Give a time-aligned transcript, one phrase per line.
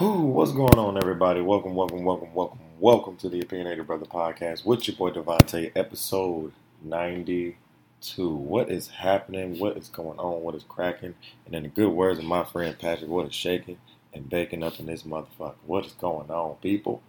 [0.00, 1.42] What's going on, everybody?
[1.42, 6.54] Welcome, welcome, welcome, welcome, welcome to the Opinionated Brother Podcast with your boy DeVonta, episode
[6.82, 8.26] 92.
[8.26, 9.58] What is happening?
[9.58, 10.40] What is going on?
[10.40, 11.16] What is cracking?
[11.44, 13.76] And in the good words of my friend Patrick, what is shaking
[14.14, 15.56] and baking up in this motherfucker?
[15.66, 17.02] What is going on, people?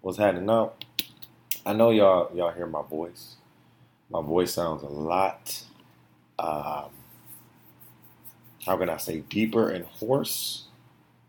[0.00, 0.72] What's happening now?
[1.66, 3.36] I know y'all y'all hear my voice.
[4.08, 5.64] My voice sounds a lot
[6.38, 6.88] um,
[8.64, 10.67] how can I say deeper and hoarse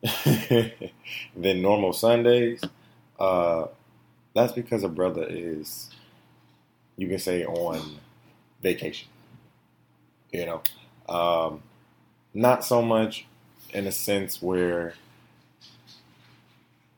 [1.36, 2.62] than normal Sundays.
[3.20, 3.68] Uh,
[4.34, 5.90] that's because a brother is,
[6.98, 7.98] you can say, on
[8.62, 9.10] vacation.
[10.32, 11.64] You know, um,
[12.34, 13.26] not so much
[13.74, 14.96] in a sense where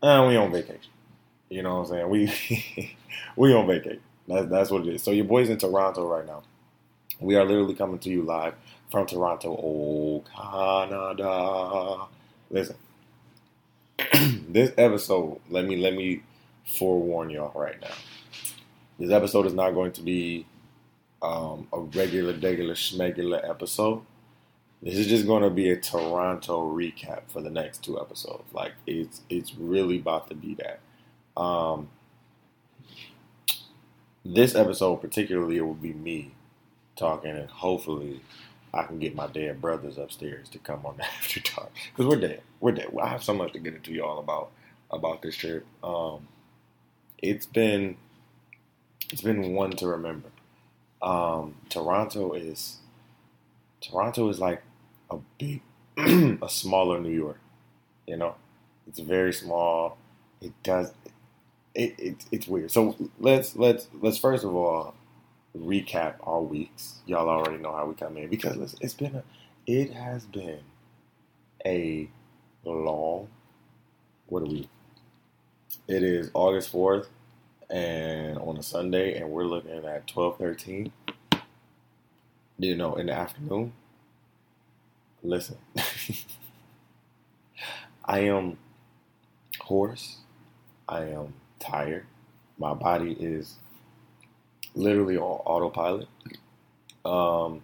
[0.01, 0.91] uh, we on vacation.
[1.49, 2.09] You know what I'm saying?
[2.09, 2.95] We
[3.35, 4.01] we on vacation.
[4.27, 5.03] That's that's what it is.
[5.03, 6.43] So your boy's in Toronto right now.
[7.20, 8.55] We are literally coming to you live
[8.91, 12.05] from Toronto, oh Canada.
[12.49, 12.75] Listen,
[14.49, 16.21] this episode, let me let me
[16.65, 17.93] forewarn y'all right now.
[18.99, 20.45] This episode is not going to be
[21.21, 24.01] um, a regular, regular, schmegular episode.
[24.81, 28.51] This is just going to be a Toronto recap for the next two episodes.
[28.53, 30.79] Like it's it's really about to be that.
[31.39, 31.89] Um,
[34.26, 36.31] this episode particularly, it will be me
[36.95, 38.21] talking, and hopefully
[38.73, 42.21] I can get my dead brothers upstairs to come on the After Dark because we're
[42.21, 42.41] dead.
[42.59, 42.87] We're dead.
[43.01, 44.51] I have so much to get into y'all about
[44.89, 45.65] about this trip.
[45.83, 46.27] Um,
[47.21, 47.97] it's been
[49.11, 50.29] it's been one to remember.
[51.01, 52.77] Um, Toronto is
[53.81, 54.61] Toronto is like
[55.09, 55.61] a big,
[55.97, 57.39] a smaller New York.
[58.07, 58.35] You know,
[58.87, 59.97] it's very small.
[60.41, 60.93] It does.
[61.73, 62.71] It, it, it's weird.
[62.71, 64.95] So let's let's let's first of all
[65.57, 66.96] recap our weeks.
[67.06, 69.24] Y'all already know how we come in because listen, it's been a,
[69.68, 70.62] it has been
[71.66, 72.09] a
[72.66, 73.30] long.
[74.28, 74.69] What are we?
[75.88, 77.09] It is August fourth,
[77.69, 80.91] and on a Sunday, and we're looking at twelve thirteen.
[82.59, 83.73] You know, in the afternoon.
[85.23, 85.57] Listen,
[88.06, 88.57] I am
[89.61, 90.17] hoarse.
[90.90, 92.06] I am tired.
[92.59, 93.56] My body is
[94.75, 96.07] literally on autopilot.
[97.05, 97.61] Um,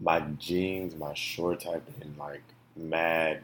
[0.00, 2.42] my jeans, my shorts have been like
[2.76, 3.42] mad,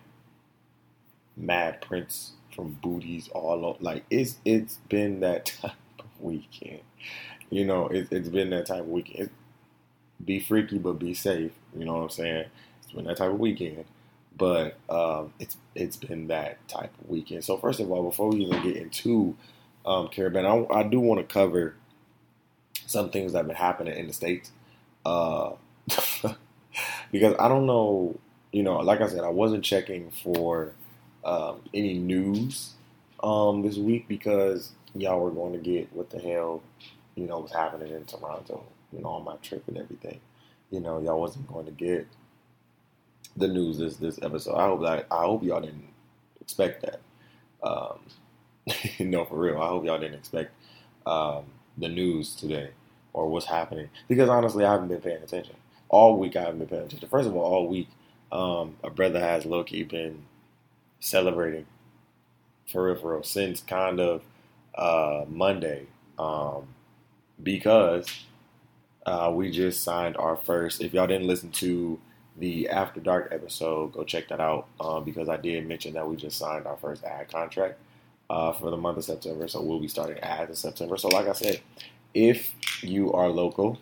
[1.37, 3.79] mad prints from booties all over.
[3.81, 6.81] Like it's it's been that type of weekend.
[7.51, 9.31] You know, it, it's been that type of weekend.
[10.25, 11.53] Be freaky, but be safe.
[11.77, 12.47] You know what I'm saying?
[12.83, 13.85] It's been that type of weekend.
[14.37, 17.45] But um, it's it's been that type of weekend.
[17.45, 19.37] So first of all, before we even get into
[19.87, 20.71] um, Caribana.
[20.73, 21.75] I, I do want to cover
[22.87, 24.51] some things that have been happening in the states,
[25.05, 25.53] uh,
[27.13, 28.19] because I don't know.
[28.53, 30.73] You know, like I said, I wasn't checking for
[31.25, 32.75] um, any news
[33.23, 36.63] um, this week because y'all were going to get what the hell
[37.15, 38.65] you know was happening in Toronto.
[38.93, 40.21] You know, on my trip and everything.
[40.71, 42.07] You know, y'all wasn't going to get
[43.37, 44.57] the news this this episode.
[44.57, 45.89] I hope that I hope y'all didn't
[46.41, 47.01] expect that.
[47.63, 48.01] Um,
[49.01, 49.61] no, for real.
[49.61, 50.53] I hope y'all didn't expect
[51.07, 51.45] um,
[51.77, 52.71] the news today
[53.13, 55.57] or what's happening because honestly, I haven't been paying attention
[55.89, 56.37] all week.
[56.37, 57.09] I haven't been paying attention.
[57.09, 57.89] First of all, all week,
[58.31, 60.25] um, a brother has low key been
[61.01, 61.67] celebrating
[62.71, 64.23] for real, for real since kind of
[64.75, 65.87] uh, Monday
[66.19, 66.69] um,
[67.43, 68.07] because
[69.05, 70.81] uh, we just signed our first.
[70.81, 71.99] If y'all didn't listen to
[72.39, 76.17] the After Dark episode, go check that out uh, because I did mention that we
[76.17, 77.79] just signed our first ad contract
[78.33, 79.47] uh, for the month of September.
[79.47, 80.97] So we'll be starting ads in September.
[80.97, 81.61] So like I said,
[82.15, 83.79] if you are local,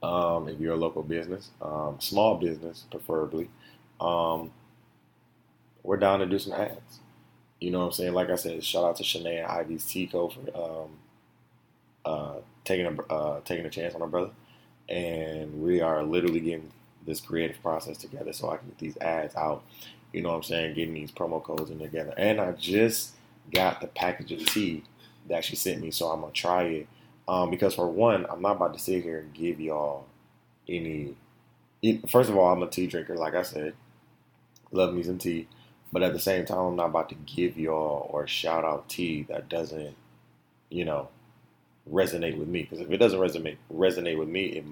[0.00, 3.50] um, if you're a local business, um, small business preferably,
[4.00, 4.52] um,
[5.82, 7.00] we're down to do some ads.
[7.60, 8.12] You know what I'm saying?
[8.14, 10.90] Like I said, shout out to Shanae and Ivy's Tico for um,
[12.04, 14.30] uh, taking a uh, taking a chance on our brother,
[14.88, 16.70] and we are literally getting
[17.06, 19.64] this creative process together so I can get these ads out.
[20.12, 20.74] You know what I'm saying?
[20.74, 23.12] Getting these promo codes in together, and I just
[23.50, 24.84] got the package of tea
[25.28, 26.88] that she sent me, so I'm gonna try it
[27.28, 30.06] um, because for one, I'm not about to sit here and give y'all
[30.68, 31.14] any.
[32.08, 33.74] First of all, I'm a tea drinker, like I said.
[34.70, 35.48] Love me some tea.
[35.92, 39.24] But at the same time, I'm not about to give y'all or shout out tea
[39.24, 39.94] that doesn't,
[40.70, 41.08] you know,
[41.90, 42.62] resonate with me.
[42.62, 44.64] Because if it doesn't resonate resonate with me, it,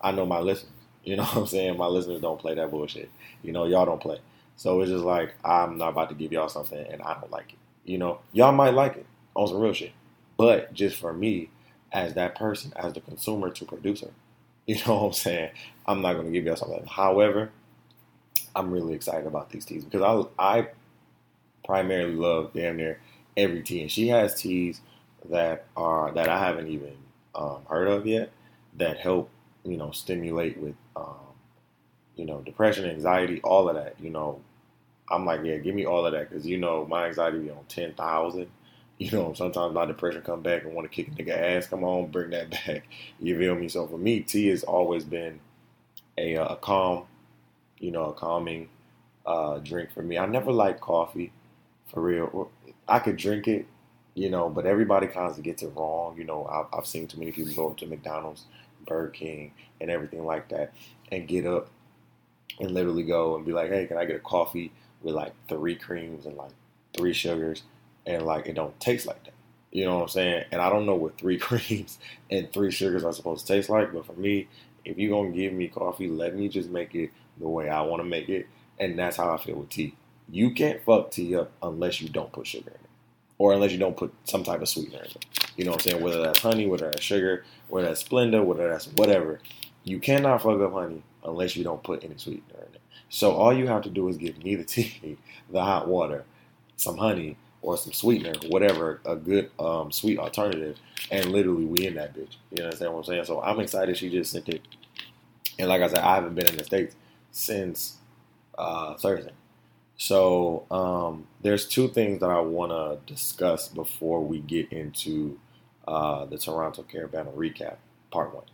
[0.00, 0.72] I know my listeners.
[1.04, 1.78] You know what I'm saying?
[1.78, 3.10] My listeners don't play that bullshit.
[3.42, 4.18] You know, y'all don't play.
[4.60, 7.54] So it's just like I'm not about to give y'all something and I don't like
[7.54, 7.58] it.
[7.90, 9.92] You know, y'all might like it on some real shit.
[10.36, 11.48] But just for me,
[11.92, 14.10] as that person, as the consumer to producer,
[14.66, 15.50] you know what I'm saying?
[15.86, 16.84] I'm not going to give y'all something.
[16.84, 17.50] However,
[18.54, 20.68] I'm really excited about these teas because I I
[21.64, 23.00] primarily love damn near
[23.38, 24.82] every tea, and she has teas
[25.30, 26.98] that are that I haven't even
[27.34, 28.30] um, heard of yet
[28.76, 29.30] that help
[29.64, 31.16] you know stimulate with um,
[32.14, 33.94] you know depression, anxiety, all of that.
[33.98, 34.42] You know,
[35.10, 37.64] I'm like, yeah, give me all of that because you know my anxiety be on
[37.68, 38.48] ten thousand.
[38.98, 41.66] You know, sometimes my depression come back and want to kick a nigga ass.
[41.66, 42.86] Come on, bring that back.
[43.18, 43.66] You feel me?
[43.68, 45.40] So for me, tea has always been
[46.18, 47.04] a, uh, a calm,
[47.78, 48.68] you know, a calming
[49.26, 50.18] uh, drink for me.
[50.18, 51.32] I never liked coffee,
[51.92, 52.50] for real.
[52.88, 53.66] I could drink it,
[54.14, 56.16] you know, but everybody of gets it wrong.
[56.18, 58.44] You know, I've, I've seen too many people go up to McDonald's,
[58.86, 60.72] Burger King, and everything like that,
[61.12, 61.68] and get up
[62.60, 64.72] and literally go and be like, "Hey, can I get a coffee
[65.02, 66.52] with like three creams and like
[66.96, 67.62] three sugars?"
[68.06, 69.34] And like it don't taste like that.
[69.72, 70.44] You know what I'm saying?
[70.52, 71.98] And I don't know what three creams
[72.30, 74.48] and three sugars are supposed to taste like, but for me,
[74.84, 78.02] if you're gonna give me coffee, let me just make it the way I want
[78.02, 78.46] to make it,
[78.78, 79.94] and that's how I feel with tea.
[80.28, 82.90] You can't fuck tea up unless you don't put sugar in it,
[83.38, 85.26] or unless you don't put some type of sweetener in it.
[85.56, 86.02] You know what I'm saying?
[86.02, 89.40] Whether that's honey, whether that's sugar, whether that's Splenda, whether that's whatever.
[89.84, 92.80] You cannot fuck up honey unless you don't put any sweetener in it.
[93.10, 95.18] So all you have to do is give me the tea,
[95.50, 96.24] the hot water,
[96.76, 100.78] some honey, or some sweetener, whatever, a good um, sweet alternative,
[101.10, 102.36] and literally we in that bitch.
[102.52, 103.24] You understand what I'm saying?
[103.26, 104.62] So I'm excited she just sent it.
[105.58, 106.96] And like I said, I haven't been in the States
[107.32, 107.98] since
[108.56, 109.32] uh, Thursday.
[109.98, 115.38] So um, there's two things that I want to discuss before we get into
[115.86, 117.76] uh, the Toronto Caribana recap,
[118.10, 118.44] part one.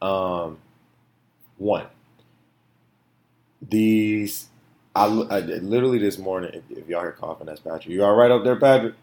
[0.00, 0.58] Um,
[1.58, 1.86] one,
[3.70, 4.48] these
[4.96, 7.86] I, I literally this morning, if, y'all hear coughing, that's Patrick.
[7.86, 8.94] You all right up there, Patrick?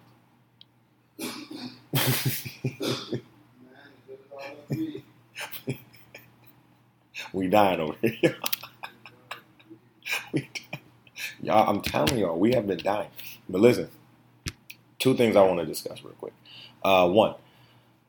[7.34, 8.38] we dying over here.
[10.34, 10.50] we
[11.42, 13.10] Y'all, I'm telling y'all, we have been dying.
[13.50, 13.90] But listen,
[15.00, 16.34] two things I want to discuss real quick.
[16.84, 17.36] Uh, one,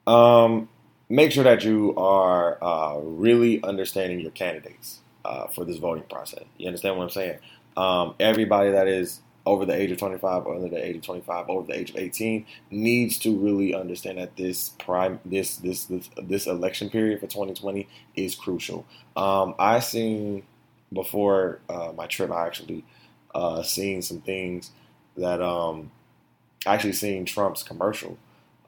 [0.06, 0.68] um,
[1.08, 6.44] make sure that you are uh, really understanding your candidates uh, for this voting process.
[6.58, 7.38] You understand what I'm saying?
[7.76, 11.48] um, everybody that is over the age of 25 or under the age of 25
[11.48, 16.08] over the age of 18 needs to really understand that this prime this this this,
[16.22, 18.86] this election period for 2020 is crucial
[19.16, 20.44] um, i seen
[20.92, 22.84] before uh, my trip i actually
[23.34, 24.70] uh, seen some things
[25.16, 25.90] that um,
[26.64, 28.16] actually seen trump's commercial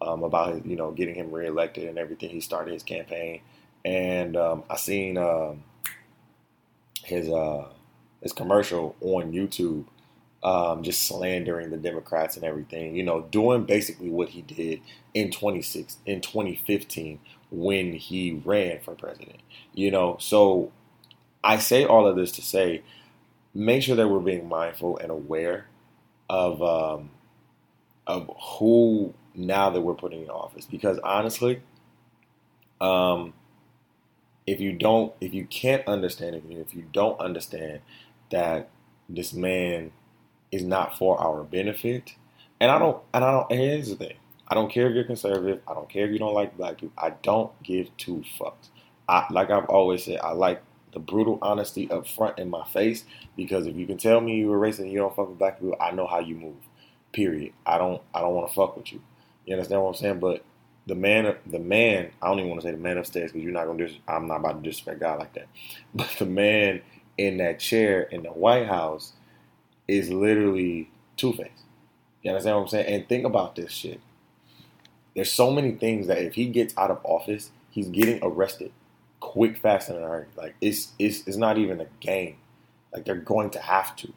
[0.03, 3.41] um, about his, you know getting him reelected and everything he started his campaign
[3.85, 5.63] and um, i seen um,
[7.05, 7.69] his uh,
[8.23, 9.85] this commercial on YouTube,
[10.43, 12.97] um, just slandering the Democrats and everything.
[12.97, 14.81] You know, doing basically what he did
[15.13, 17.21] in 26 in 2015
[17.51, 19.41] when he ran for president.
[19.75, 20.73] You know, so
[21.43, 22.83] I say all of this to say,
[23.53, 25.67] make sure that we're being mindful and aware
[26.29, 27.11] of um,
[28.07, 30.65] of who now that we're putting in office.
[30.65, 31.61] Because honestly,
[32.81, 33.35] um,
[34.47, 37.81] if you don't, if you can't understand it, if you don't understand
[38.31, 38.69] that
[39.09, 39.93] this man
[40.51, 42.15] is not for our benefit.
[42.61, 44.17] And I don't, and I don't, and here's the thing.
[44.47, 45.61] I don't care if you're conservative.
[45.67, 46.95] I don't care if you don't like black people.
[46.97, 48.69] I don't give two fucks.
[49.09, 50.63] I, like I've always said, I like
[50.93, 53.05] the brutal honesty up front in my face
[53.37, 55.77] because if you can tell me you're racist and you don't fuck with black people,
[55.81, 56.57] I know how you move.
[57.13, 57.53] Period.
[57.67, 59.01] I don't, I don't want to fuck with you.
[59.47, 60.21] You understand what I'm saying?
[60.21, 60.45] But
[60.87, 63.53] the man, the man, I don't even want to say the man upstairs because you're
[63.53, 63.87] not gonna.
[63.87, 65.47] Dis- I'm not about to disrespect God like that.
[65.95, 66.83] But the man
[67.17, 69.13] in that chair in the White House
[69.89, 71.49] is literally Two Face.
[72.23, 72.87] You understand what I'm saying?
[72.87, 74.01] And think about this shit.
[75.15, 78.73] There's so many things that if he gets out of office, he's getting arrested
[79.25, 80.27] quick, fast, and hurry.
[80.37, 82.37] Like it's it's it's not even a game.
[82.93, 84.13] Like they're going to have to.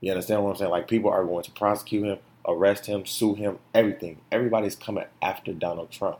[0.00, 0.70] You understand what I'm saying?
[0.70, 4.20] Like people are going to prosecute him, arrest him, sue him, everything.
[4.30, 6.18] Everybody's coming after Donald Trump.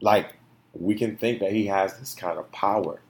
[0.00, 0.34] Like
[0.72, 3.00] we can think that he has this kind of power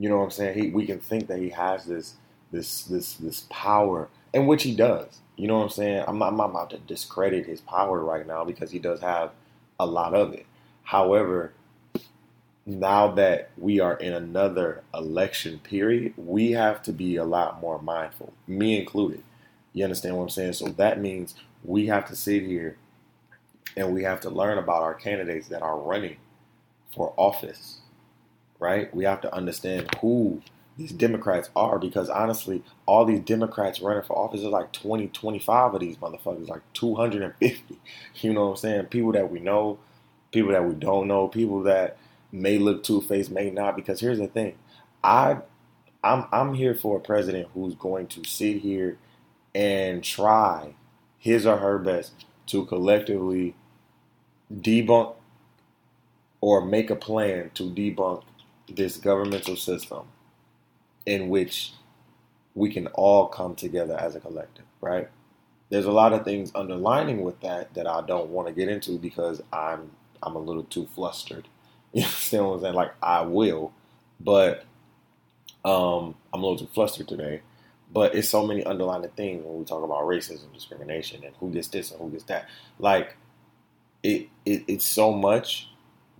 [0.00, 0.58] you know what I'm saying?
[0.58, 2.14] He, we can think that he has this
[2.50, 5.20] this this this power, and which he does.
[5.36, 6.04] You know what I'm saying?
[6.08, 9.32] I'm I'm not about to discredit his power right now because he does have
[9.78, 10.46] a lot of it.
[10.84, 11.52] However,
[12.64, 17.80] now that we are in another election period, we have to be a lot more
[17.80, 19.22] mindful, me included.
[19.72, 20.54] You understand what I'm saying?
[20.54, 21.34] So that means
[21.64, 22.76] we have to sit here
[23.76, 26.16] and we have to learn about our candidates that are running
[26.94, 27.80] for office
[28.58, 28.94] right?
[28.94, 30.42] We have to understand who
[30.76, 35.74] these Democrats are because honestly, all these Democrats running for office is like 20, 25
[35.74, 37.78] of these motherfuckers, like 250.
[38.22, 38.84] You know what I'm saying?
[38.86, 39.78] People that we know,
[40.32, 41.96] people that we don't know, people that
[42.32, 43.76] may look two faced, may not.
[43.76, 44.56] Because here's the thing
[45.04, 45.38] I
[46.04, 48.98] I'm I'm here for a president who's going to sit here
[49.54, 50.74] and try
[51.18, 52.12] his or her best
[52.46, 53.54] to collectively
[54.52, 55.14] debunk
[56.40, 58.22] or make a plan to debunk
[58.68, 60.06] this governmental system
[61.06, 61.72] in which
[62.54, 65.08] we can all come together as a collective, right?
[65.70, 68.98] There's a lot of things underlining with that that I don't want to get into
[68.98, 69.90] because I'm
[70.22, 71.48] I'm a little too flustered.
[71.92, 72.74] You understand what I'm saying?
[72.74, 73.72] Like I will,
[74.20, 74.64] but
[75.64, 77.42] um, I'm a little too flustered today.
[77.92, 81.68] But it's so many underlying things when we talk about racism, discrimination, and who gets
[81.68, 82.48] this and who gets that.
[82.78, 83.16] Like
[84.02, 85.68] it, it it's so much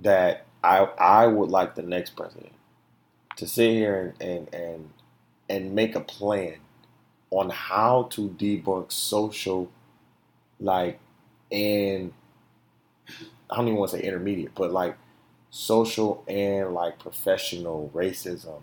[0.00, 2.52] that I I would like the next president
[3.36, 4.90] to sit here and and and,
[5.48, 6.56] and make a plan
[7.30, 9.70] on how to debunk social
[10.58, 10.98] like
[11.52, 12.12] and
[13.50, 14.96] I don't even want to say intermediate, but like
[15.50, 18.62] social and like professional racism,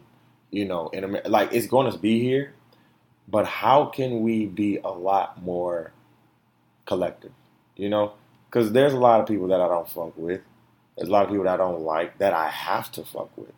[0.52, 0.90] you know,
[1.26, 2.54] like it's going to be here,
[3.28, 5.92] but how can we be a lot more
[6.86, 7.32] collective,
[7.76, 8.14] you know?
[8.50, 10.42] Because there's a lot of people that I don't fuck with.
[10.96, 13.52] There's a lot of people that I don't like that I have to fuck with.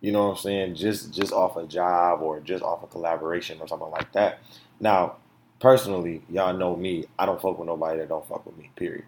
[0.00, 0.74] You know what I'm saying?
[0.74, 4.40] Just just off a job or just off a collaboration or something like that.
[4.80, 5.16] Now,
[5.60, 7.06] personally, y'all know me.
[7.18, 8.70] I don't fuck with nobody that don't fuck with me.
[8.76, 9.04] Period.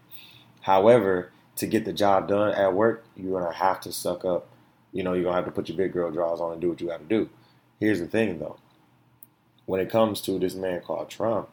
[0.61, 4.47] However, to get the job done at work, you're gonna have to suck up.
[4.93, 6.81] You know, you're gonna have to put your big girl drawers on and do what
[6.81, 7.29] you got to do.
[7.79, 8.57] Here's the thing, though.
[9.67, 11.49] When it comes to this man called Trump,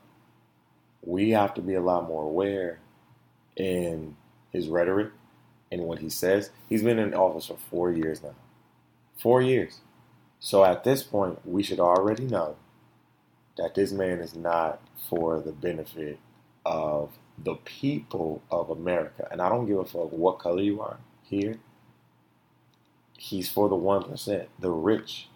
[1.04, 2.80] we have to be a lot more aware
[3.56, 4.16] in
[4.52, 5.12] his rhetoric
[5.72, 6.52] and what he says.
[6.70, 8.36] He's been in office for four years now.
[9.18, 9.80] Four years.
[10.40, 12.56] So at this point, we should already know
[13.58, 16.20] that this man is not for the benefit
[16.66, 19.28] of the people of America.
[19.32, 21.58] And I don't give a fuck what color you are here.
[23.18, 25.30] He's for the 1%, the rich,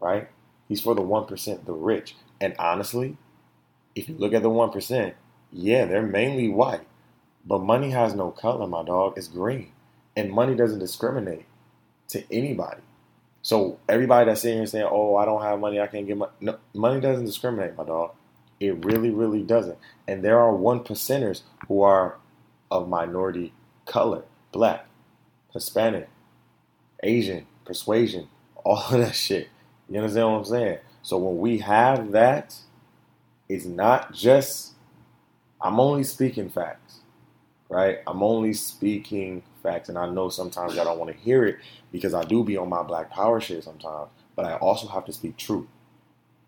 [0.00, 0.28] right?
[0.70, 2.14] He's for the 1%, the rich.
[2.40, 3.16] And honestly,
[3.96, 5.14] if you look at the 1%,
[5.50, 6.86] yeah, they're mainly white.
[7.44, 9.14] But money has no color, my dog.
[9.16, 9.72] It's green.
[10.14, 11.46] And money doesn't discriminate
[12.10, 12.82] to anybody.
[13.42, 16.30] So everybody that's sitting here saying, "Oh, I don't have money, I can't get money,"
[16.40, 18.12] no, money doesn't discriminate, my dog.
[18.60, 19.78] It really, really doesn't.
[20.06, 22.16] And there are one percenters who are
[22.70, 23.54] of minority
[23.86, 24.22] color,
[24.52, 24.86] black,
[25.52, 26.08] Hispanic,
[27.02, 28.28] Asian, persuasion,
[28.64, 29.48] all of that shit.
[29.90, 30.78] You understand what I'm saying?
[31.02, 32.56] So when we have that,
[33.48, 34.72] it's not just.
[35.62, 37.00] I'm only speaking facts
[37.68, 37.98] right?
[38.06, 41.58] I'm only speaking facts, and I know sometimes I don't want to hear it
[41.92, 45.12] because I do be on my black power shit sometimes, but I also have to
[45.12, 45.66] speak truth,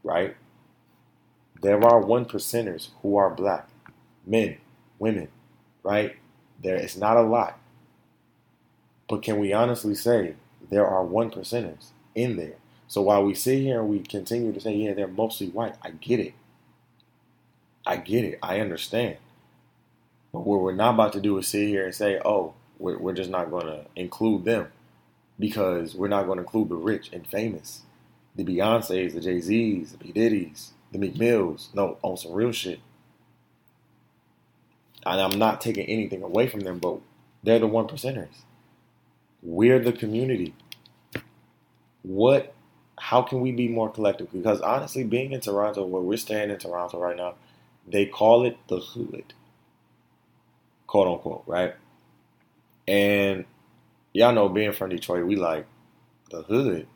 [0.04, 0.36] right?
[1.62, 3.68] There are one percenters who are black,
[4.26, 4.58] men,
[4.98, 5.28] women,
[5.82, 6.16] right?
[6.62, 7.58] There it's not a lot.
[9.08, 10.36] But can we honestly say
[10.70, 12.56] there are one percenters in there?
[12.92, 15.92] So while we sit here and we continue to say, yeah, they're mostly white, I
[15.92, 16.34] get it.
[17.86, 18.38] I get it.
[18.42, 19.16] I understand.
[20.30, 23.14] But what we're not about to do is sit here and say, oh, we're, we're
[23.14, 24.68] just not going to include them
[25.38, 27.80] because we're not going to include the rich and famous,
[28.36, 31.74] the Beyonces, the Jay Z's, the P Diddy's, the McMills.
[31.74, 32.80] No, on some real shit.
[35.06, 36.98] And I'm not taking anything away from them, but
[37.42, 38.42] they're the one percenters.
[39.42, 40.54] We're the community.
[42.02, 42.54] What?
[43.02, 44.32] How can we be more collective?
[44.32, 47.34] Because honestly, being in Toronto, where we're staying in Toronto right now,
[47.86, 49.34] they call it the hood
[50.92, 51.74] quote unquote, right?
[52.86, 53.46] And
[54.12, 55.66] y'all know being from Detroit, we like
[56.30, 56.86] the hood.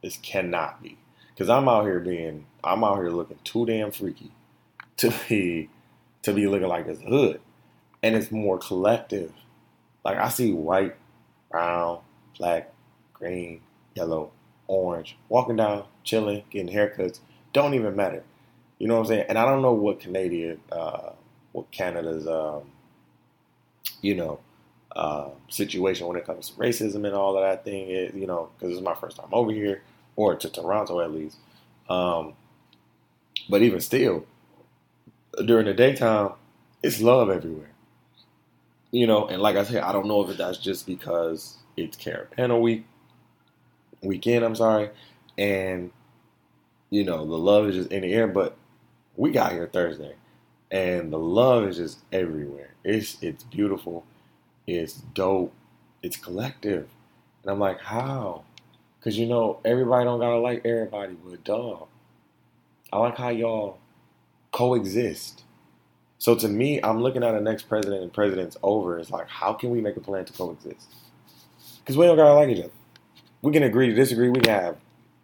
[0.00, 0.96] This cannot be.
[1.36, 4.30] Cause I'm out here being I'm out here looking too damn freaky
[4.98, 5.68] to be
[6.22, 7.40] to be looking like this hood.
[8.00, 9.32] And it's more collective.
[10.04, 10.94] Like I see white,
[11.50, 11.98] brown,
[12.38, 12.72] black,
[13.12, 13.60] green,
[13.96, 14.30] yellow,
[14.68, 17.20] orange, walking down, chilling, getting haircuts.
[17.52, 18.22] Don't even matter.
[18.78, 19.26] You know what I'm saying?
[19.28, 21.10] And I don't know what Canadian, uh,
[21.52, 22.62] what Canada's um,
[24.02, 24.38] you know,
[24.94, 27.88] uh, situation when it comes to racism and all of that thing.
[27.88, 29.82] Is, you know, because it's my first time over here,
[30.16, 31.36] or to Toronto at least.
[31.88, 32.34] Um,
[33.48, 34.26] but even still,
[35.44, 36.32] during the daytime,
[36.82, 37.70] it's love everywhere.
[38.90, 42.60] You know, and like I said, I don't know if that's just because it's Caribana
[42.60, 42.86] week,
[44.02, 44.44] weekend.
[44.44, 44.90] I'm sorry,
[45.38, 45.90] and
[46.90, 48.26] you know the love is just in the air.
[48.26, 48.56] But
[49.16, 50.14] we got here Thursday,
[50.70, 52.74] and the love is just everywhere.
[52.84, 54.04] It's it's beautiful,
[54.66, 55.52] it's dope,
[56.02, 56.88] it's collective,
[57.42, 58.44] and I'm like, how?
[59.02, 61.86] Cause you know everybody don't gotta like everybody, but dog,
[62.92, 63.78] I like how y'all
[64.52, 65.44] coexist.
[66.18, 68.98] So to me, I'm looking at the next president and presidents over.
[68.98, 70.88] It's like, how can we make a plan to coexist?
[71.80, 72.72] Because we don't gotta like each other.
[73.42, 74.28] We can agree to disagree.
[74.28, 74.76] We can have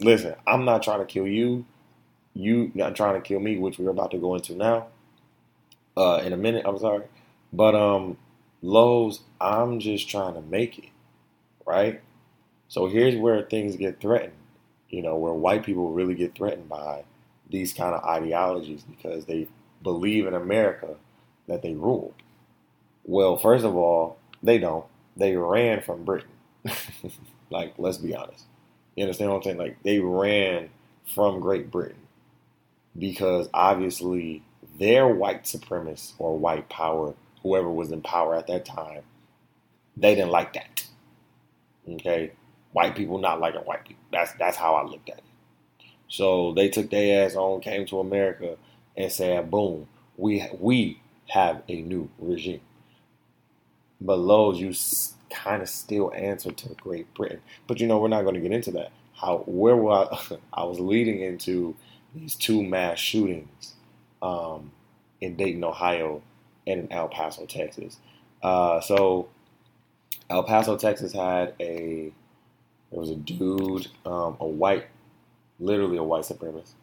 [0.03, 1.65] listen, I'm not trying to kill you.
[2.35, 4.87] You not trying to kill me, which we're about to go into now.
[5.97, 7.05] Uh, in a minute, I'm sorry,
[7.53, 8.17] but um,
[8.63, 10.89] Lowe's, I'm just trying to make it,
[11.67, 12.01] right?
[12.69, 14.33] So here's where things get threatened.
[14.89, 17.05] You know, where white people really get threatened by
[17.51, 19.49] these kind of ideologies because they
[19.83, 20.95] believe in America
[21.49, 22.15] that they rule.
[23.05, 24.87] Well, first of all, they don't.
[25.17, 26.31] They ran from Britain.
[27.53, 28.45] like, let's be honest.
[28.97, 29.59] You understand what I'm saying?
[29.59, 30.71] Like, they ran
[31.15, 31.97] from Great Britain
[32.99, 34.43] because obviously
[34.79, 39.03] their white supremacists or white power, whoever was in power at that time,
[39.97, 40.87] they didn't like that.
[41.89, 42.33] Okay?
[42.73, 44.03] White people not liking white people.
[44.11, 45.25] That's that's how I looked at it.
[46.09, 48.57] So they took their ass on, came to America,
[48.97, 52.63] and said, "Boom, we we have a new regime."
[54.01, 54.73] But Lowe's, you
[55.33, 57.41] kind of still answer to Great Britain.
[57.67, 58.93] But you know, we're not going to get into that.
[59.15, 61.75] How where was I, I was leading into
[62.15, 63.75] these two mass shootings
[64.21, 64.73] um,
[65.21, 66.23] in Dayton, Ohio,
[66.67, 67.99] and in El Paso, Texas.
[68.43, 69.29] Uh, so
[70.29, 72.13] El Paso, Texas had a
[72.91, 74.87] there was a dude, um, a white
[75.59, 76.75] literally a white supremacist.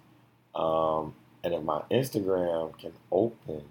[0.55, 1.13] Um,
[1.43, 3.63] and if my Instagram can open,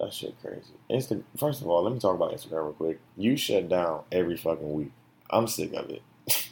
[0.00, 0.72] that shit crazy.
[0.90, 3.00] Insta- First of all, let me talk about Instagram real quick.
[3.16, 4.92] You shut down every fucking week.
[5.30, 6.02] I'm sick of it.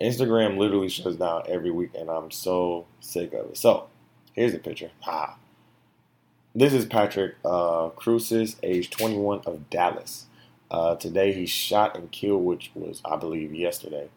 [0.00, 3.56] Instagram literally shuts down every week, and I'm so sick of it.
[3.56, 3.88] So,
[4.32, 4.90] here's a picture.
[5.02, 5.36] Ha.
[6.54, 10.26] This is Patrick uh, Crusius, age 21 of Dallas.
[10.70, 14.08] Uh, today he shot and killed, which was, I believe, yesterday.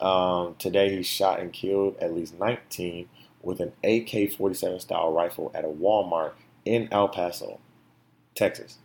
[0.00, 3.08] Um, today he shot and killed at least 19
[3.42, 6.32] with an AK 47 style rifle at a Walmart
[6.64, 7.58] in El Paso,
[8.34, 8.78] Texas.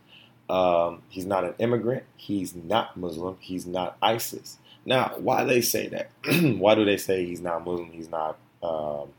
[0.50, 2.04] Um, he's not an immigrant.
[2.16, 3.38] He's not Muslim.
[3.40, 4.58] He's not ISIS.
[4.86, 6.10] Now, why they say that?
[6.58, 7.92] why do they say he's not Muslim?
[7.92, 9.10] He's not um,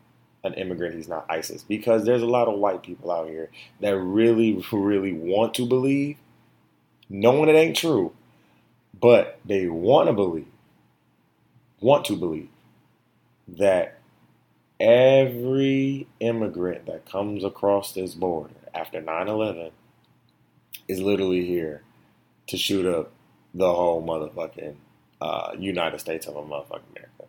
[0.44, 0.94] an immigrant.
[0.94, 1.62] He's not ISIS?
[1.62, 6.17] Because there's a lot of white people out here that really, really want to believe,
[7.10, 8.12] knowing it ain't true,
[8.99, 10.47] but they want to believe
[11.80, 12.49] want to believe
[13.47, 13.99] that
[14.80, 19.71] every immigrant that comes across this border after 9 11
[20.89, 21.83] is literally here
[22.49, 23.13] to shoot up
[23.55, 24.75] the whole motherfucking
[25.21, 27.25] uh, United States of motherfucking America.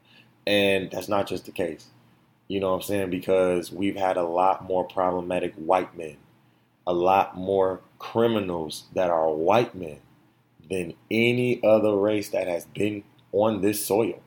[0.48, 1.88] And that's not just the case.
[2.48, 3.10] You know what I'm saying?
[3.10, 6.17] Because we've had a lot more problematic white men,
[6.88, 10.00] a lot more criminals that are white men
[10.69, 14.22] than any other race that has been on this soil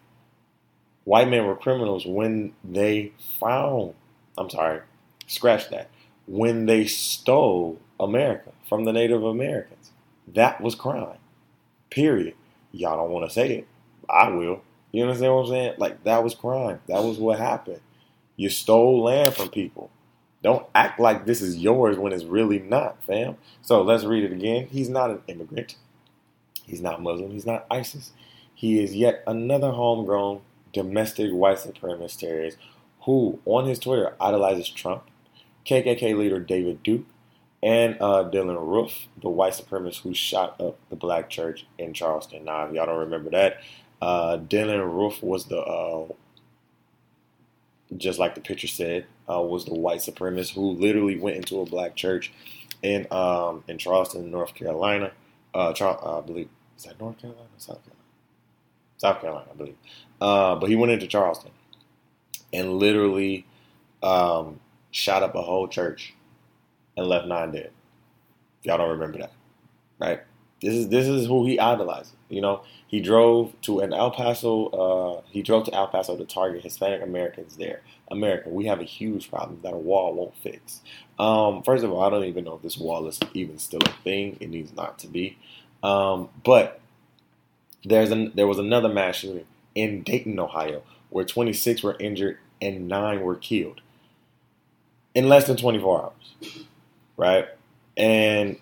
[1.04, 3.94] white men were criminals when they found,
[4.38, 4.80] I'm sorry,
[5.26, 5.88] scratch that,
[6.26, 9.92] when they stole America from the Native Americans.
[10.28, 11.18] That was crime.
[11.90, 12.34] Period.
[12.72, 13.68] Y'all don't want to say it.
[14.08, 14.62] I will.
[14.92, 15.74] You understand what I'm saying?
[15.78, 16.80] Like, that was crime.
[16.86, 17.80] That was what happened.
[18.36, 19.90] You stole land from people.
[20.42, 23.36] Don't act like this is yours when it's really not, fam.
[23.62, 24.66] So let's read it again.
[24.66, 25.76] He's not an immigrant.
[26.64, 27.30] He's not Muslim.
[27.30, 28.10] He's not ISIS.
[28.54, 30.40] He is yet another homegrown
[30.72, 32.58] domestic white supremacist terrorist
[33.02, 35.04] who, on his Twitter, idolizes Trump,
[35.66, 37.06] KKK leader David Duke,
[37.62, 42.44] and uh, Dylann Roof, the white supremacist who shot up the black church in Charleston.
[42.44, 43.58] Now, if y'all don't remember that,
[44.00, 46.08] uh, Dylann Roof was the, uh,
[47.96, 51.66] just like the picture said, uh, was the white supremacist who literally went into a
[51.66, 52.32] black church
[52.82, 55.12] in um, in Charleston, North Carolina.
[55.54, 58.04] Uh, Char- uh, I believe is that North Carolina, South Carolina,
[58.96, 59.76] South Carolina, I believe.
[60.18, 61.52] But he went into Charleston
[62.52, 63.46] and literally
[64.02, 64.58] um,
[64.90, 66.14] shot up a whole church
[66.96, 67.70] and left nine dead.
[68.62, 69.32] Y'all don't remember that,
[69.98, 70.20] right?
[70.60, 72.12] This is this is who he idolizes.
[72.28, 74.66] You know, he drove to an El Paso.
[74.68, 77.82] Uh, he drove to El Paso to target Hispanic Americans there.
[78.10, 80.80] America, we have a huge problem that a wall won't fix.
[81.18, 83.92] Um, first of all, I don't even know if this wall is even still a
[84.04, 84.36] thing.
[84.40, 85.38] It needs not to be.
[85.82, 86.80] Um, but
[87.84, 92.86] there's an, there was another mass shooting in Dayton, Ohio, where 26 were injured and
[92.86, 93.80] nine were killed
[95.14, 96.64] in less than 24 hours,
[97.16, 97.46] right?
[97.96, 98.58] And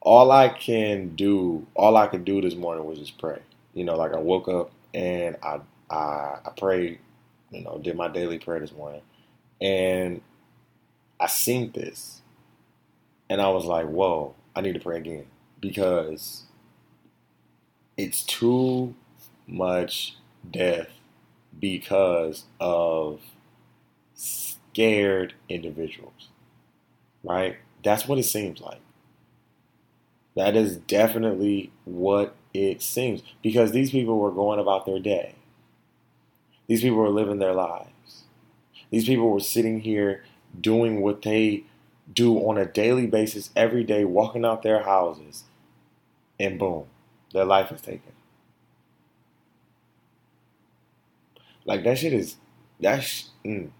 [0.00, 3.40] all I can do, all I could do this morning was just pray.
[3.74, 7.00] You know, like I woke up and I I, I prayed,
[7.50, 9.02] you know, did my daily prayer this morning,
[9.60, 10.22] and
[11.20, 12.22] I seen this,
[13.28, 15.26] and I was like, whoa, I need to pray again
[15.60, 16.44] because
[17.96, 18.94] it's too
[19.46, 20.16] much
[20.50, 20.88] death
[21.60, 23.20] because of
[24.14, 26.29] scared individuals.
[27.22, 27.56] Right?
[27.82, 28.80] That's what it seems like.
[30.36, 35.34] That is definitely what it seems because these people were going about their day.
[36.66, 38.24] These people were living their lives.
[38.90, 40.24] These people were sitting here
[40.60, 41.64] doing what they
[42.12, 45.44] do on a daily basis every day, walking out their houses,
[46.38, 46.86] and boom,
[47.32, 48.12] their life is taken.
[51.64, 52.36] Like that shit is
[52.80, 53.70] that's mm,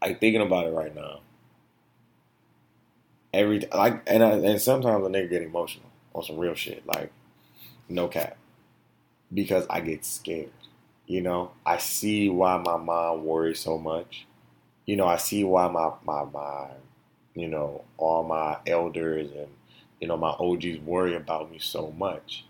[0.00, 1.20] like thinking about it right now.
[3.36, 7.12] Every like and I, and sometimes a nigga get emotional on some real shit, like
[7.88, 8.36] no cap,
[9.32, 10.50] because I get scared.
[11.06, 14.26] You know, I see why my mom worries so much.
[14.86, 16.68] You know, I see why my my my
[17.34, 19.48] you know all my elders and
[20.00, 22.44] you know my OGs worry about me so much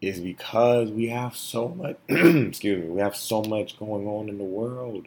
[0.00, 4.38] is because we have so much excuse me we have so much going on in
[4.38, 5.06] the world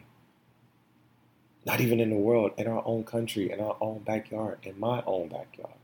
[1.64, 5.02] not even in the world in our own country in our own backyard in my
[5.06, 5.74] own backyard.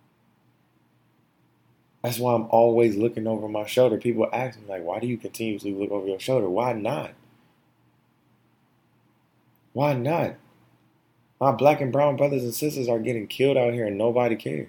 [2.03, 3.99] That's why I'm always looking over my shoulder.
[3.99, 6.49] People ask me like why do you continuously look over your shoulder?
[6.49, 7.13] Why not?
[9.73, 10.37] Why not?
[11.41, 14.69] My black and brown brothers and sisters are getting killed out here and nobody cares.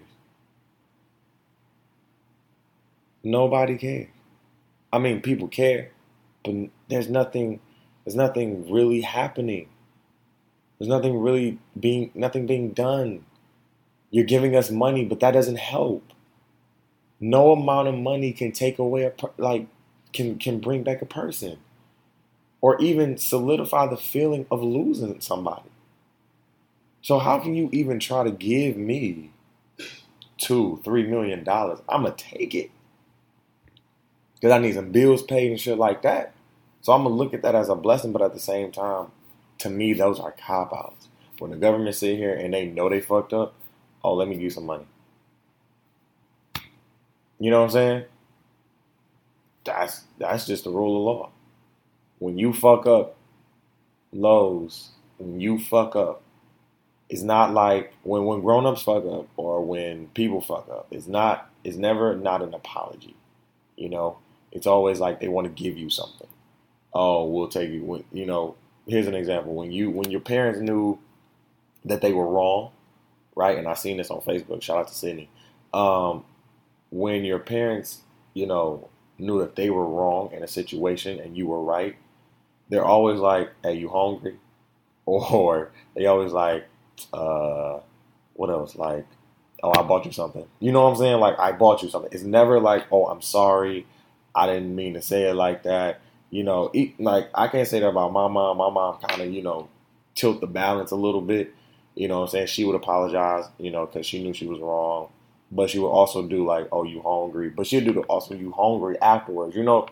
[3.23, 4.07] Nobody cares.
[4.91, 5.91] I mean, people care,
[6.43, 6.55] but
[6.89, 7.59] there's nothing,
[8.03, 9.69] there's nothing really happening.
[10.79, 13.25] There's nothing really being, nothing being done.
[14.11, 16.03] You're giving us money, but that doesn't help.
[17.19, 19.67] No amount of money can take away a like,
[20.13, 21.57] can can bring back a person,
[22.61, 25.69] or even solidify the feeling of losing somebody.
[27.01, 29.31] So how can you even try to give me
[30.37, 31.79] two, three million dollars?
[31.89, 32.71] I'm gonna take it
[34.35, 36.33] because I need some bills paid and shit like that.
[36.81, 39.07] So I'm gonna look at that as a blessing, but at the same time,
[39.59, 41.07] to me, those are cop outs.
[41.39, 43.53] When the government sit here and they know they fucked up,
[44.03, 44.85] oh, let me give you some money.
[47.39, 48.05] You know what I'm saying?
[49.63, 51.29] That's that's just the rule of law.
[52.19, 53.15] When you fuck up,
[54.11, 56.23] Lowe's, when you fuck up,
[57.09, 60.87] it's not like when when grown ups fuck up or when people fuck up.
[60.89, 61.49] It's not.
[61.63, 63.15] It's never not an apology.
[63.75, 64.17] You know,
[64.51, 66.27] it's always like they want to give you something.
[66.93, 68.03] Oh, we'll take you.
[68.11, 68.55] You know,
[68.87, 69.53] here's an example.
[69.53, 70.99] When you when your parents knew
[71.85, 72.71] that they were wrong,
[73.35, 73.57] right?
[73.57, 74.61] And I seen this on Facebook.
[74.61, 75.29] Shout out to Sydney.
[75.73, 76.25] Um,
[76.89, 78.01] when your parents,
[78.33, 81.95] you know, knew that they were wrong in a situation and you were right,
[82.69, 84.37] they're always like, "Hey, you hungry?"
[85.05, 86.65] Or they always like,
[87.13, 87.79] uh,
[88.33, 89.05] "What else?" Like,
[89.63, 91.19] "Oh, I bought you something." You know what I'm saying?
[91.19, 92.11] Like, I bought you something.
[92.13, 93.85] It's never like, "Oh, I'm sorry."
[94.35, 96.01] I didn't mean to say it like that.
[96.29, 98.57] You know, like I can't say that about my mom.
[98.57, 99.69] My mom kind of, you know,
[100.15, 101.53] tilt the balance a little bit.
[101.95, 102.47] You know I'm saying?
[102.47, 105.09] She would apologize, you know, because she knew she was wrong.
[105.51, 107.49] But she would also do like, oh, you hungry.
[107.49, 109.87] But she'd do the also, you hungry afterwards, you know?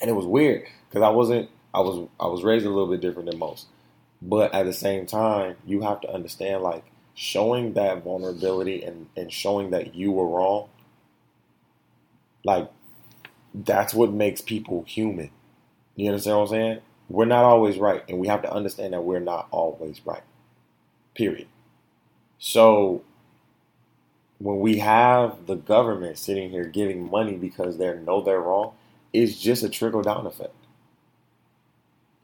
[0.00, 3.00] And it was weird because I wasn't, I was, I was raised a little bit
[3.00, 3.66] different than most.
[4.22, 9.32] But at the same time, you have to understand like showing that vulnerability and, and
[9.32, 10.68] showing that you were wrong.
[12.44, 12.70] Like
[13.54, 15.30] that's what makes people human.
[15.96, 16.80] You understand what I'm saying?
[17.08, 20.22] We're not always right, and we have to understand that we're not always right.
[21.14, 21.48] Period.
[22.38, 23.02] So
[24.38, 28.72] when we have the government sitting here giving money because they know they're wrong,
[29.12, 30.54] it's just a trickle down effect.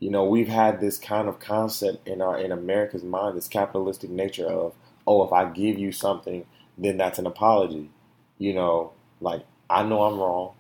[0.01, 4.11] You know, we've had this kind of concept in our in America's mind, this capitalistic
[4.11, 4.75] nature of,
[5.07, 6.47] oh, if I give you something,
[6.79, 7.91] then that's an apology.
[8.39, 10.53] You know, like I know I'm wrong.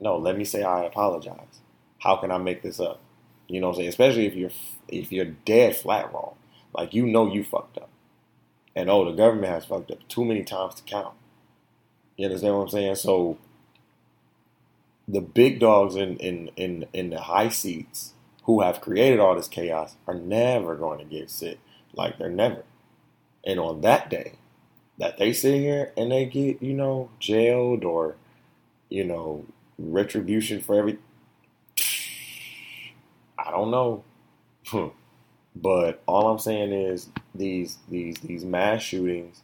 [0.00, 1.60] No, let me say I apologize.
[1.98, 3.00] How can I make this up?
[3.48, 3.88] You know what I'm saying?
[3.88, 4.50] Especially if you're
[4.88, 6.34] if you're dead flat wrong.
[6.74, 7.88] Like you know you fucked up.
[8.74, 11.14] And oh, the government has fucked up too many times to count.
[12.16, 12.94] You understand what I'm saying?
[12.96, 13.38] So
[15.08, 18.12] the big dogs in in in, in the high seats
[18.44, 21.58] who have created all this chaos are never going to get sick.
[21.94, 22.64] Like they're never.
[23.44, 24.34] And on that day
[24.98, 28.16] that they sit here and they get, you know, jailed or,
[28.88, 29.44] you know,
[29.78, 30.98] retribution for every.
[33.38, 34.04] I don't know,
[34.66, 34.88] hmm.
[35.54, 39.42] but all I'm saying is these these these mass shootings.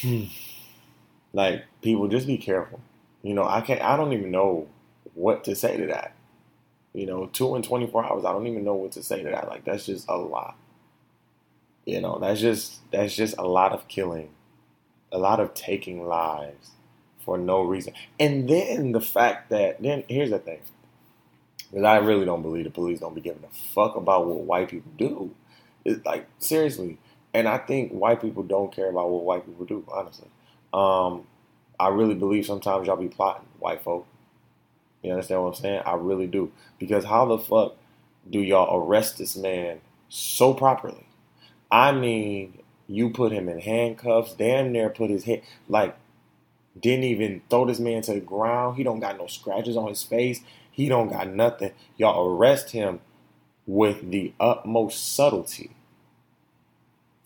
[0.00, 0.24] Hmm.
[1.32, 2.80] like people, just be careful.
[3.22, 3.82] You know, I can't.
[3.82, 4.68] I don't even know
[5.14, 6.14] what to say to that.
[6.94, 8.24] You know, two twenty four hours.
[8.24, 9.48] I don't even know what to say to that.
[9.48, 10.56] Like that's just a lot.
[11.84, 14.30] You know, that's just that's just a lot of killing,
[15.10, 16.72] a lot of taking lives
[17.28, 17.92] for no reason.
[18.18, 20.60] And then the fact that then here's the thing.
[21.70, 24.70] Because I really don't believe the police don't be giving a fuck about what white
[24.70, 25.34] people do.
[25.84, 26.96] It's like seriously.
[27.34, 30.28] And I think white people don't care about what white people do, honestly.
[30.72, 31.26] Um,
[31.78, 34.06] I really believe sometimes y'all be plotting, white folk.
[35.02, 35.82] You understand what I'm saying?
[35.84, 36.50] I really do.
[36.78, 37.76] Because how the fuck
[38.30, 41.06] do y'all arrest this man so properly?
[41.70, 45.94] I mean, you put him in handcuffs, damn near put his head like
[46.80, 48.76] didn't even throw this man to the ground.
[48.76, 50.40] He don't got no scratches on his face.
[50.70, 51.72] He don't got nothing.
[51.96, 53.00] Y'all arrest him
[53.66, 55.70] with the utmost subtlety.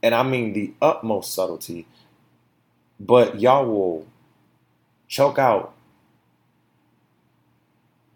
[0.03, 1.87] And I mean the utmost subtlety.
[2.99, 4.07] But y'all will
[5.09, 5.75] choke out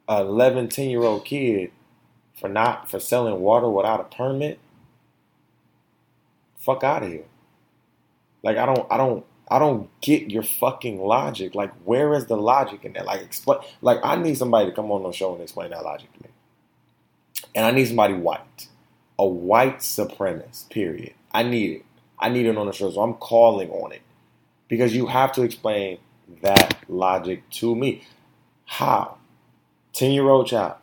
[0.09, 1.71] a 11, 10 year old kid
[2.39, 4.59] for not for selling water without a permit.
[6.59, 7.25] Fuck out of here.
[8.43, 11.55] Like I don't I don't I don't get your fucking logic.
[11.55, 13.07] Like, where is the logic in that?
[13.07, 13.59] Like, explain.
[13.81, 16.31] Like, I need somebody to come on the show and explain that logic to me.
[17.55, 18.69] And I need somebody white,
[19.19, 20.71] a white supremacist.
[20.71, 21.15] Period.
[21.33, 21.85] I need it.
[22.19, 22.91] I need it on the show.
[22.91, 24.03] So I'm calling on it
[24.69, 25.99] because you have to explain
[26.43, 28.03] that logic to me.
[28.65, 29.19] How?
[29.93, 30.77] Ten year old child.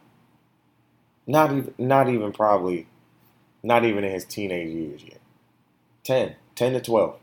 [1.27, 1.73] Not even.
[1.77, 2.87] Not even probably.
[3.61, 5.19] Not even in his teenage years yet.
[6.03, 7.17] 10, 10 to 12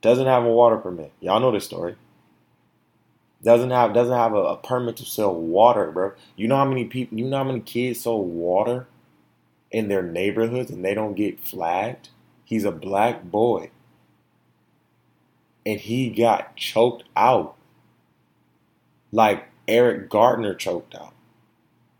[0.00, 1.12] doesn't have a water permit.
[1.20, 1.96] Y'all know this story.
[3.42, 6.12] Doesn't have doesn't have a, a, permit to sell water, bro.
[6.36, 7.18] You know how many people?
[7.18, 8.88] You know how many kids sell water
[9.70, 12.08] in their neighborhoods and they don't get flagged.
[12.44, 13.70] He's a black boy,
[15.64, 17.54] and he got choked out,
[19.12, 21.14] like Eric Gardner choked out.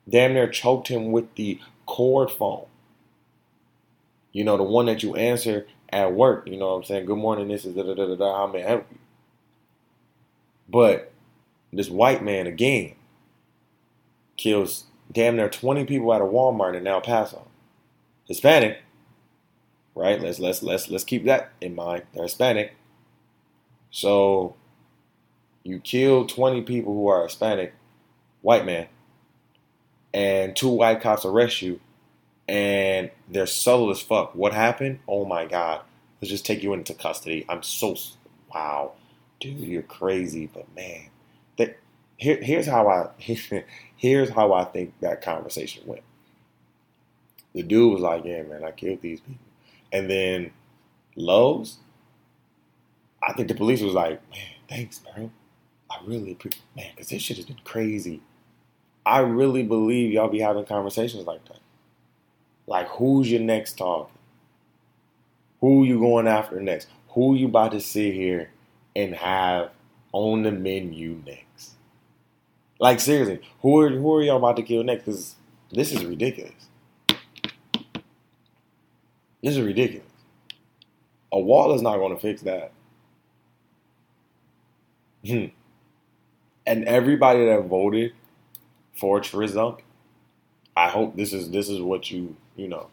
[0.09, 2.67] Damn near choked him with the cord phone.
[4.33, 6.49] You know the one that you answer at work.
[6.49, 7.07] You know what I'm saying?
[7.07, 8.37] Good morning, this is da da da da da.
[8.37, 8.99] How may I help you?
[10.69, 11.13] But
[11.73, 12.95] this white man again
[14.37, 17.47] kills damn near 20 people at a Walmart in El Paso.
[18.27, 18.83] Hispanic,
[19.95, 20.21] right?
[20.21, 22.05] Let's let's let's let's keep that in mind.
[22.13, 22.75] They're Hispanic.
[23.91, 24.55] So
[25.63, 27.75] you kill 20 people who are Hispanic,
[28.43, 28.89] white man,
[30.13, 31.81] and two white cops arrest you
[32.47, 34.35] and they're subtle as fuck.
[34.35, 35.01] What happened?
[35.07, 35.83] Oh my god.
[36.21, 37.45] Let's just take you into custody.
[37.49, 37.95] I'm so
[38.53, 38.93] wow,
[39.41, 41.11] dude, you're crazy, but man,
[41.59, 41.79] that
[42.17, 43.09] here, here's how I
[43.97, 46.03] here's how I think that conversation went.
[47.55, 49.45] The dude was like, "Yeah, man, I killed these people,"
[49.93, 50.53] and then
[51.17, 51.79] Lowe's.
[53.23, 55.31] I think the police was like, "Man, thanks, bro.
[55.91, 58.21] I really appreciate, man, because this shit has been crazy.
[59.07, 61.61] I really believe y'all be having conversations like that."
[62.69, 64.13] Like, who's your next target?
[65.61, 66.89] Who you going after next?
[67.09, 68.51] Who you about to sit here
[68.95, 69.71] and have
[70.13, 71.73] on the menu next?
[72.79, 75.07] Like seriously, who are who are y'all about to kill next?
[75.07, 75.35] Because
[75.73, 76.53] this is ridiculous.
[79.43, 80.07] This is ridiculous.
[81.33, 82.73] A wall is not going to fix that.
[85.27, 85.47] Hmm.
[86.67, 88.13] And everybody that voted
[88.95, 89.81] for Trizunk,
[90.77, 92.89] I hope this is this is what you you know,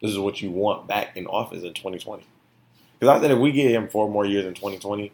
[0.00, 2.24] this is what you want back in office in 2020.
[2.98, 5.10] Because I said if we get him four more years in 2020,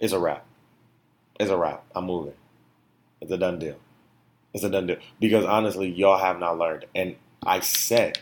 [0.00, 0.44] it's a wrap.
[1.38, 1.84] It's a wrap.
[1.94, 2.34] I'm moving.
[3.20, 3.76] It's a done deal.
[4.52, 4.96] It's a done deal.
[5.20, 6.86] Because honestly, y'all have not learned.
[6.94, 8.18] And I said,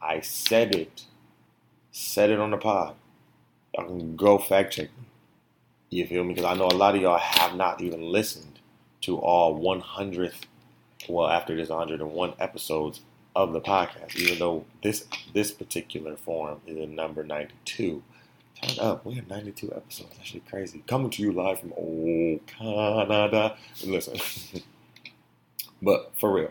[0.00, 1.02] I said it,
[1.90, 2.94] said it on the pod.
[3.74, 5.04] Y'all can go fact check me.
[5.90, 6.34] You feel me?
[6.34, 8.60] Because I know a lot of y'all have not even listened
[9.02, 10.42] to all 100th,
[11.08, 13.00] well, after this 101 episodes
[13.34, 18.02] of the podcast, even though this this particular form is in number 92.
[18.62, 20.10] Turn up, we have 92 episodes.
[20.10, 20.82] That's actually crazy.
[20.86, 23.56] Coming to you live from old Canada.
[23.84, 24.16] Listen,
[25.82, 26.50] but for real,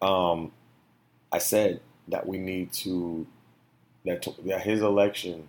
[0.00, 0.52] um,
[1.30, 3.26] I said that we need to
[4.06, 5.48] that that his election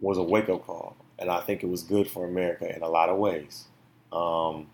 [0.00, 2.88] was a wake up call, and I think it was good for America in a
[2.88, 3.66] lot of ways.
[4.10, 4.68] Um,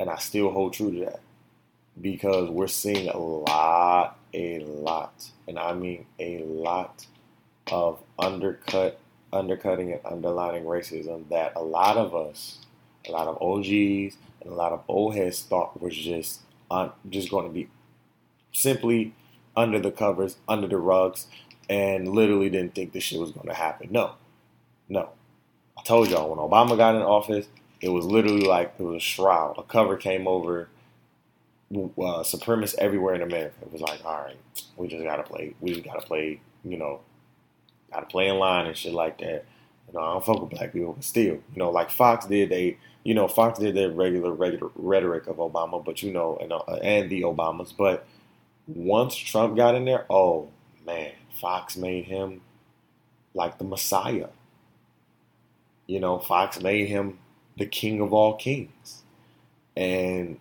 [0.00, 1.20] and I still hold true to that
[2.00, 7.06] because we're seeing a lot, a lot, and I mean a lot
[7.70, 9.00] of undercut,
[9.32, 12.58] undercutting and underlining racism that a lot of us,
[13.06, 16.40] a lot of OGs and a lot of old heads thought was just
[17.08, 17.68] just going to be
[18.52, 19.14] simply
[19.56, 21.26] under the covers, under the rugs,
[21.68, 23.88] and literally didn't think this shit was going to happen.
[23.90, 24.12] No,
[24.88, 25.10] no.
[25.76, 27.46] I told y'all when Obama got in office,
[27.80, 29.56] it was literally like it was a shroud.
[29.58, 30.68] A cover came over
[31.74, 33.54] uh, supremacists everywhere in America.
[33.62, 34.36] It was like, all right,
[34.76, 35.54] we just gotta play.
[35.60, 36.40] We just gotta play.
[36.64, 37.00] You know,
[37.92, 39.44] gotta play in line and shit like that.
[39.86, 42.50] You know, I don't fuck with black people, but still, you know, like Fox did.
[42.50, 46.52] They, you know, Fox did their regular, regular rhetoric of Obama, but you know, and
[46.52, 47.72] uh, and the Obamas.
[47.76, 48.06] But
[48.66, 50.48] once Trump got in there, oh
[50.86, 52.40] man, Fox made him
[53.34, 54.28] like the Messiah.
[55.86, 57.18] You know, Fox made him
[57.56, 59.02] the king of all kings.
[59.76, 60.38] And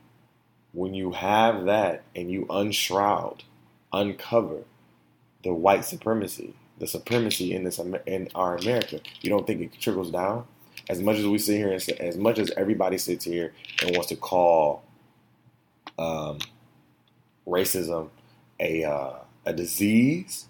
[0.78, 3.44] when you have that and you unshroud,
[3.92, 4.60] uncover
[5.44, 10.12] the white supremacy, the supremacy in this in our America, you don't think it trickles
[10.12, 10.46] down?
[10.88, 14.10] As much as we sit here and as much as everybody sits here and wants
[14.10, 14.84] to call
[15.98, 16.38] um,
[17.48, 18.10] racism
[18.60, 19.14] a uh,
[19.48, 20.46] a disease,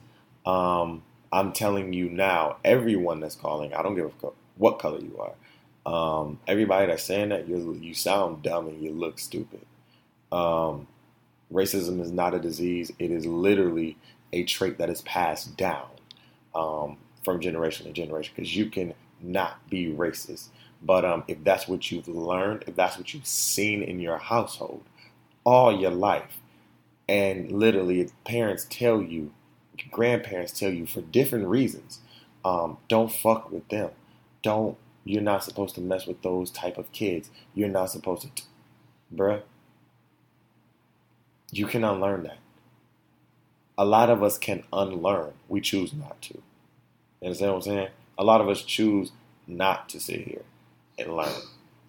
[0.46, 5.00] um, I'm telling you now, everyone that's calling, I don't give a fuck what color
[5.00, 5.36] you are.
[5.90, 9.62] Um, everybody that's saying that you you sound dumb and you look stupid.
[10.32, 10.88] Um,
[11.52, 13.98] racism is not a disease; it is literally
[14.34, 15.90] a trait that is passed down
[16.56, 18.34] um, from generation to generation.
[18.36, 20.50] Because you can not be racist,
[20.82, 24.84] but um, if that's what you've learned, if that's what you've seen in your household
[25.46, 26.42] all your life,
[27.08, 29.32] and literally parents tell you,
[29.92, 32.02] grandparents tell you for different reasons,
[32.44, 33.92] um, don't fuck with them.
[34.44, 34.78] Don't.
[35.06, 37.30] You're not supposed to mess with those type of kids.
[37.54, 38.44] You're not supposed to, t-
[39.16, 39.42] bruh.
[41.52, 42.40] You can unlearn that.
[43.78, 45.34] A lot of us can unlearn.
[45.48, 46.34] We choose not to.
[47.22, 47.88] You understand what I'm saying?
[48.18, 49.12] A lot of us choose
[49.46, 50.44] not to sit here
[50.98, 51.34] and learn.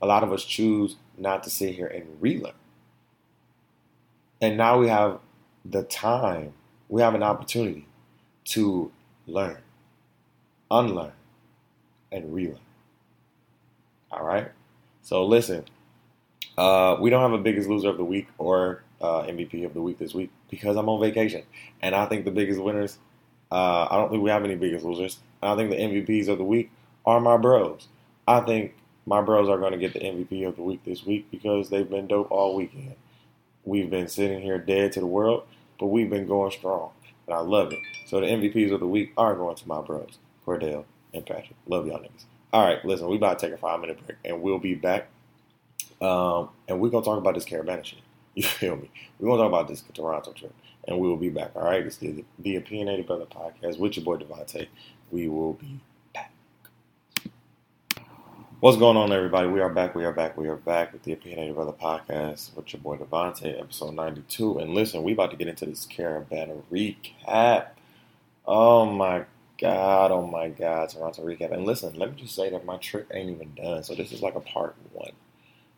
[0.01, 2.55] A lot of us choose not to sit here and relearn.
[4.41, 5.19] And now we have
[5.65, 6.53] the time,
[6.89, 7.87] we have an opportunity
[8.45, 8.93] to
[9.27, 9.59] learn,
[10.71, 11.13] unlearn,
[12.13, 12.61] and relearn.
[14.11, 14.51] All right?
[15.03, 15.65] So listen,
[16.57, 19.83] uh, we don't have a biggest loser of the week or uh, MVP of the
[19.83, 21.43] week this week because I'm on vacation.
[21.81, 22.99] And I think the biggest winners,
[23.51, 25.19] uh, I don't think we have any biggest losers.
[25.43, 26.71] I think the MVPs of the week
[27.07, 27.89] are my bros.
[28.27, 28.75] I think
[29.07, 31.89] my bros are going to get the MVP of the week this week because they've
[31.89, 32.97] been dope all weekend.
[33.65, 35.45] We've been sitting here dead to the world,
[35.79, 36.91] but we've been going strong.
[37.27, 37.79] And I love it.
[38.07, 40.85] So the MVPs of the week are going to my bros, Cordell
[41.15, 41.57] and Patrick.
[41.67, 42.25] Love y'all niggas.
[42.53, 45.09] All right, listen, we about to take a five minute break and we'll be back.
[46.01, 47.99] Um, and we're gonna talk about this Caribana shit.
[48.39, 48.89] You feel me?
[49.19, 50.55] We're gonna talk about this Toronto trip.
[50.87, 51.51] And we will be back.
[51.57, 51.85] All right.
[51.85, 54.69] It's the, the Opinionated Brother Podcast with your boy DeVonta.
[55.11, 55.81] We will be
[56.15, 56.31] back.
[58.61, 59.49] What's going on, everybody?
[59.49, 59.97] We are back.
[59.97, 60.37] We are back.
[60.37, 64.59] We are back with the Opinionated Brother Podcast with your boy DeVonta, episode 92.
[64.59, 67.71] And listen, we about to get into this Caribana recap.
[68.47, 69.25] Oh my
[69.61, 71.53] God, oh my God, Toronto recap.
[71.53, 73.83] And listen, let me just say that my trip ain't even done.
[73.83, 75.11] So this is like a part one.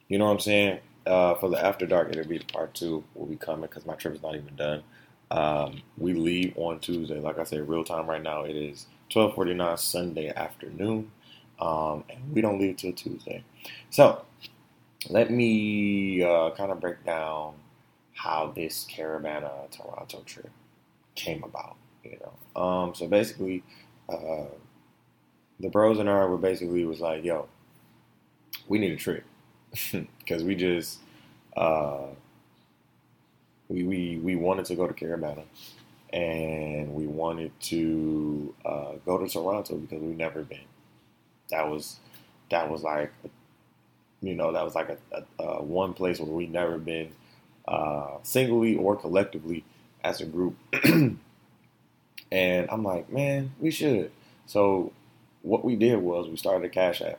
[0.08, 0.80] You know what I'm saying?
[1.06, 4.22] Uh, for the after dark, be part two will be coming because my trip is
[4.22, 4.82] not even done.
[5.30, 7.20] Um, we leave on Tuesday.
[7.20, 8.44] Like I said, real time right now.
[8.44, 11.10] It is 12:49 Sunday afternoon,
[11.58, 13.44] um, and we don't leave till Tuesday.
[13.90, 14.22] So
[15.08, 17.54] let me uh, kind of break down
[18.14, 20.50] how this Caribana Toronto trip
[21.14, 21.76] came about.
[22.04, 23.62] You know, um, so basically,
[24.08, 24.46] uh,
[25.60, 27.48] the bros and I were basically was like, "Yo,
[28.68, 29.24] we need a trip."
[30.18, 30.98] because we just
[31.56, 32.06] uh,
[33.68, 35.44] we, we we wanted to go to Caribana
[36.12, 40.60] and we wanted to uh, go to Toronto because we've never been.
[41.50, 41.98] That was
[42.50, 43.12] that was like
[44.20, 44.98] you know that was like a,
[45.42, 47.10] a, a one place where we've never been
[47.68, 49.64] uh, singly or collectively
[50.04, 50.56] as a group.
[50.84, 51.18] and
[52.32, 54.10] I'm like, man, we should.
[54.46, 54.92] So
[55.42, 57.18] what we did was we started a cash app.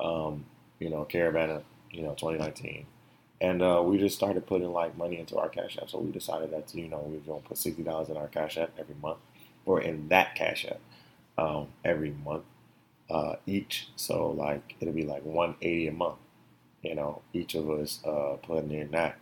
[0.00, 0.44] Um,
[0.78, 1.62] you know, Caribana
[1.94, 2.86] you know, 2019.
[3.40, 5.90] And uh, we just started putting like money into our Cash App.
[5.90, 8.56] So we decided that, you know, we are going to put $60 in our Cash
[8.58, 9.18] App every month
[9.66, 10.80] or in that Cash App
[11.36, 12.44] um, every month
[13.10, 13.88] uh, each.
[13.96, 16.16] So like it'll be like 180 a month,
[16.82, 19.18] you know, each of us uh, putting in that.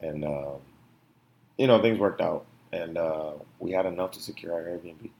[0.00, 0.58] And, um,
[1.56, 2.46] you know, things worked out.
[2.72, 5.10] And uh, we had enough to secure our Airbnb.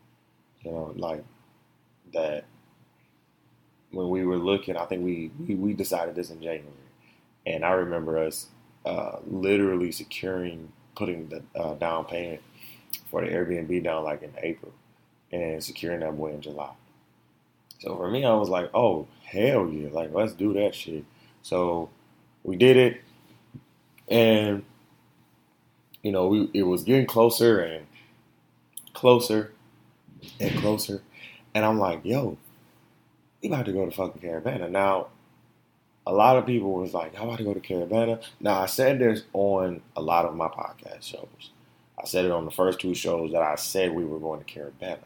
[0.63, 1.25] You know, like
[2.13, 2.45] that
[3.91, 6.84] when we were looking, I think we, we, we decided this in January
[7.47, 8.47] and I remember us
[8.85, 12.43] uh, literally securing, putting the uh, down payment
[13.11, 14.73] for the Airbnb down like in April
[15.33, 16.73] and securing that boy in July.
[17.81, 21.05] So for me, I was like, oh, hell yeah, like let's do that shit.
[21.43, 21.91] So
[22.43, 23.01] we did it,
[24.09, 24.65] and
[26.03, 27.87] you know, we it was getting closer and
[28.95, 29.53] closer
[30.41, 31.03] and closer,
[31.55, 32.39] and I'm like, yo,
[33.43, 35.09] we about to go to fucking Caribana now
[36.07, 38.23] a lot of people was like, how about to go to Caribana?
[38.41, 41.51] Now, I said this on a lot of my podcast shows.
[41.99, 44.47] I said it on the first two shows that I said we were going to
[44.47, 44.99] Caribana.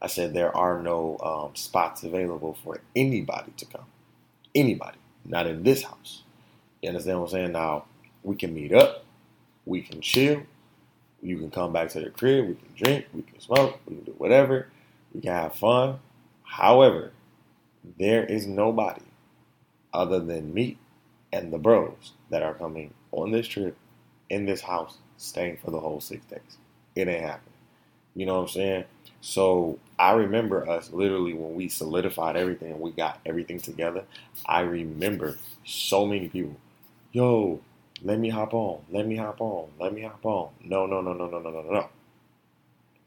[0.00, 3.86] I said there are no um, spots available for anybody to come.
[4.54, 4.98] Anybody.
[5.24, 6.22] Not in this house.
[6.82, 7.52] You understand what I'm saying?
[7.52, 7.86] Now,
[8.22, 9.04] we can meet up.
[9.66, 10.42] We can chill.
[11.20, 12.46] You can come back to the crib.
[12.46, 13.06] We can drink.
[13.12, 13.80] We can smoke.
[13.86, 14.68] We can do whatever.
[15.12, 15.98] We can have fun.
[16.44, 17.10] However,
[17.98, 19.02] there is nobody
[19.92, 20.78] other than me
[21.32, 23.76] and the bros that are coming on this trip
[24.30, 26.58] in this house, staying for the whole six days.
[26.96, 27.54] It ain't happening.
[28.14, 28.84] You know what I'm saying?
[29.22, 34.04] So I remember us literally when we solidified everything and we got everything together.
[34.46, 36.56] I remember so many people,
[37.12, 37.60] yo,
[38.02, 40.50] let me hop on, let me hop on, let me hop on.
[40.64, 41.70] No, no, no, no, no, no, no, no.
[41.72, 41.88] No,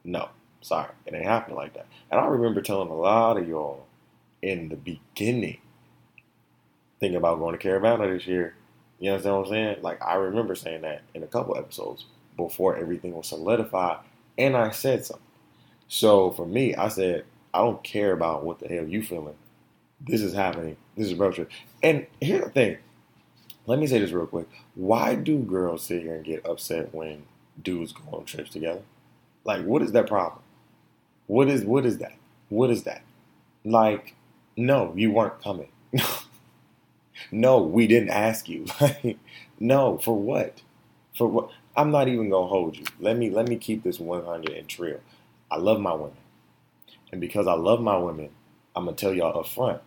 [0.05, 0.29] No.
[0.61, 1.87] sorry, it ain't happening like that.
[2.11, 3.85] And I remember telling a lot of y'all
[4.41, 5.59] in the beginning,
[7.01, 8.55] thinking about going to Caribana this year.
[8.99, 9.77] You understand what I'm saying?
[9.83, 12.05] Like I remember saying that in a couple episodes
[12.37, 13.99] before everything was solidified,
[14.39, 15.25] and I said something.
[15.89, 19.35] So for me, I said I don't care about what the hell you feeling.
[20.01, 20.77] This is happening.
[20.97, 21.51] This is road trip.
[21.83, 22.77] And here's the thing.
[23.67, 24.49] Let me say this real quick.
[24.75, 27.23] Why do girls sit here and get upset when
[27.61, 28.81] dudes go on trips together?
[29.45, 30.41] Like, what is that problem?
[31.27, 32.15] What is what is that?
[32.49, 33.03] What is that?
[33.65, 34.15] Like,
[34.57, 35.69] no, you weren't coming.
[37.31, 38.65] no, we didn't ask you.
[39.59, 40.61] no, for what?
[41.15, 41.49] For what?
[41.75, 42.85] I'm not even gonna hold you.
[42.99, 44.99] Let me let me keep this 100 and trill.
[45.49, 46.17] I love my women,
[47.11, 48.29] and because I love my women,
[48.75, 49.81] I'm gonna tell y'all up front.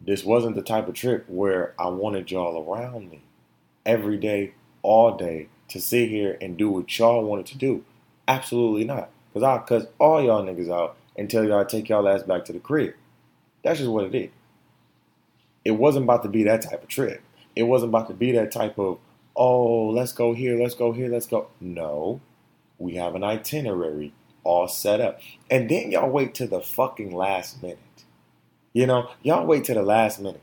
[0.00, 3.22] This wasn't the type of trip where I wanted y'all around me
[3.86, 7.84] every day, all day, to sit here and do what y'all wanted to do.
[8.28, 9.10] Absolutely not.
[9.32, 12.52] Cause I'll cuss all y'all niggas out and tell y'all take y'all ass back to
[12.52, 12.94] the crib.
[13.62, 14.30] That's just what it is.
[15.64, 17.22] It wasn't about to be that type of trip.
[17.56, 18.98] It wasn't about to be that type of,
[19.36, 21.48] oh, let's go here, let's go here, let's go.
[21.60, 22.20] No.
[22.78, 24.12] We have an itinerary
[24.42, 25.20] all set up.
[25.50, 27.78] And then y'all wait to the fucking last minute.
[28.72, 30.42] You know, y'all wait to the last minute.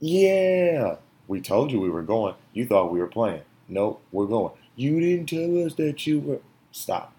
[0.00, 0.96] Yeah,
[1.26, 2.34] we told you we were going.
[2.52, 3.42] You thought we were playing.
[3.68, 4.54] Nope, we're going.
[4.76, 6.40] You didn't tell us that you were.
[6.72, 7.14] Stop.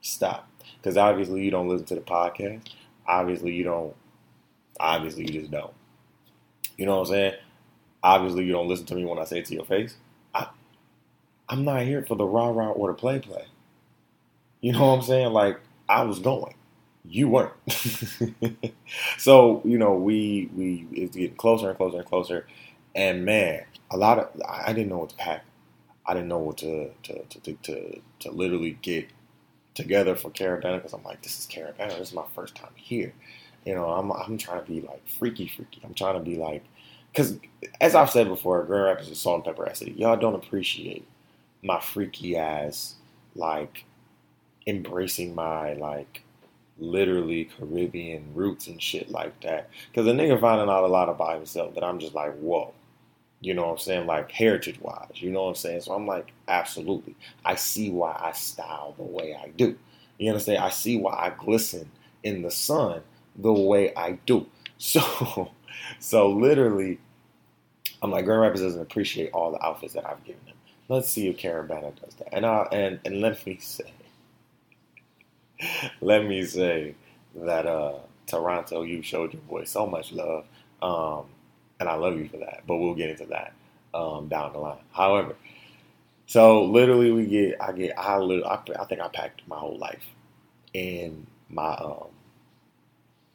[0.00, 0.48] Stop.
[0.76, 2.68] Because obviously you don't listen to the podcast.
[3.06, 3.94] Obviously you don't.
[4.78, 5.72] Obviously you just don't.
[6.78, 7.34] You know what I'm saying?
[8.02, 9.96] Obviously you don't listen to me when I say it to your face.
[10.34, 10.48] I,
[11.48, 13.46] I'm not here for the rah rah or the play play.
[14.60, 15.32] You know what I'm saying?
[15.32, 16.54] Like I was going,
[17.04, 17.54] you weren't.
[19.18, 22.46] so you know we we it's getting closer and closer and closer,
[22.94, 25.44] and man, a lot of I didn't know what to pack.
[26.06, 29.08] I didn't know what to to to to, to literally get
[29.74, 31.98] together for Caribana because I'm like, this is Caribana.
[31.98, 33.14] This is my first time here.
[33.64, 35.80] You know, I'm I'm trying to be like freaky, freaky.
[35.84, 36.64] I'm trying to be like,
[37.12, 37.38] because
[37.80, 39.92] as I've said before, Grand Rapids is salt and pepper city.
[39.92, 41.06] Y'all don't appreciate
[41.62, 42.94] my freaky ass
[43.34, 43.84] like
[44.66, 46.22] embracing my like
[46.78, 49.70] literally Caribbean roots and shit like that.
[49.88, 52.72] Because a nigga finding out a lot about himself that I'm just like, whoa.
[53.40, 54.06] You know what I'm saying?
[54.06, 55.20] Like heritage wise.
[55.20, 55.82] You know what I'm saying?
[55.82, 57.14] So I'm like, absolutely.
[57.44, 59.76] I see why I style the way I do.
[60.18, 60.58] You understand?
[60.58, 61.90] I see why I glisten
[62.22, 63.02] in the sun
[63.36, 64.46] the way I do.
[64.78, 65.50] So
[66.00, 66.98] so literally,
[68.02, 70.56] I'm like, Grand Rapids doesn't appreciate all the outfits that I've given them.
[70.88, 72.34] Let's see if Caribana does that.
[72.34, 73.92] And I and and let me say,
[76.00, 76.94] let me say
[77.36, 80.46] that uh Toronto, you showed your boy so much love.
[80.82, 81.26] Um,
[81.80, 82.64] and I love you for that.
[82.66, 83.54] But we'll get into that
[83.94, 84.78] um, down the line.
[84.92, 85.36] However,
[86.26, 90.06] so literally, we get I get I I, I think I packed my whole life
[90.74, 92.08] in my um.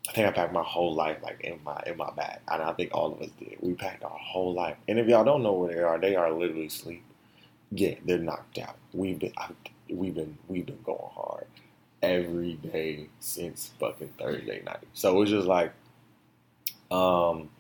[0.10, 2.74] I think I packed my whole life like in my in my bag, and I
[2.74, 3.57] think all of us did.
[3.60, 6.32] We packed our whole life, and if y'all don't know where they are, they are
[6.32, 7.03] literally asleep.
[7.72, 8.76] Yeah, they're knocked out.
[8.91, 9.49] We've been I,
[9.88, 11.45] we've been we've been going hard
[12.01, 14.80] every day since fucking Thursday night.
[14.93, 15.74] So it's just like,
[16.89, 17.51] um,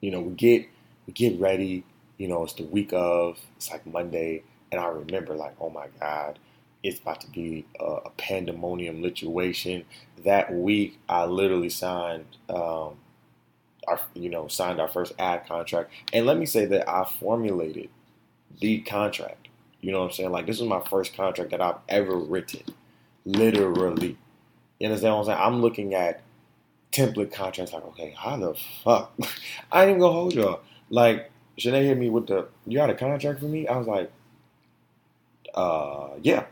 [0.00, 0.68] you know, we get
[1.08, 1.82] we get ready.
[2.18, 3.40] You know, it's the week of.
[3.56, 6.38] It's like Monday, and I remember like, oh my god,
[6.82, 9.84] it's about to be a, pandemonium situation.
[10.24, 12.26] That week, I literally signed.
[12.48, 12.96] Um,
[13.86, 17.88] our, you know, signed our first ad contract, and let me say that I formulated
[18.60, 19.48] the contract.
[19.80, 20.30] You know what I'm saying?
[20.30, 22.62] Like this is my first contract that I've ever written,
[23.24, 24.18] literally.
[24.78, 25.38] You understand what I'm saying?
[25.40, 26.20] I'm looking at
[26.92, 27.72] template contracts.
[27.72, 28.54] Like, okay, how the
[28.84, 29.12] fuck?
[29.72, 30.60] I ain't even gonna hold y'all.
[30.90, 33.66] Like, should they hit me with the, you got a contract for me?
[33.66, 34.10] I was like,
[35.54, 36.44] uh, yeah.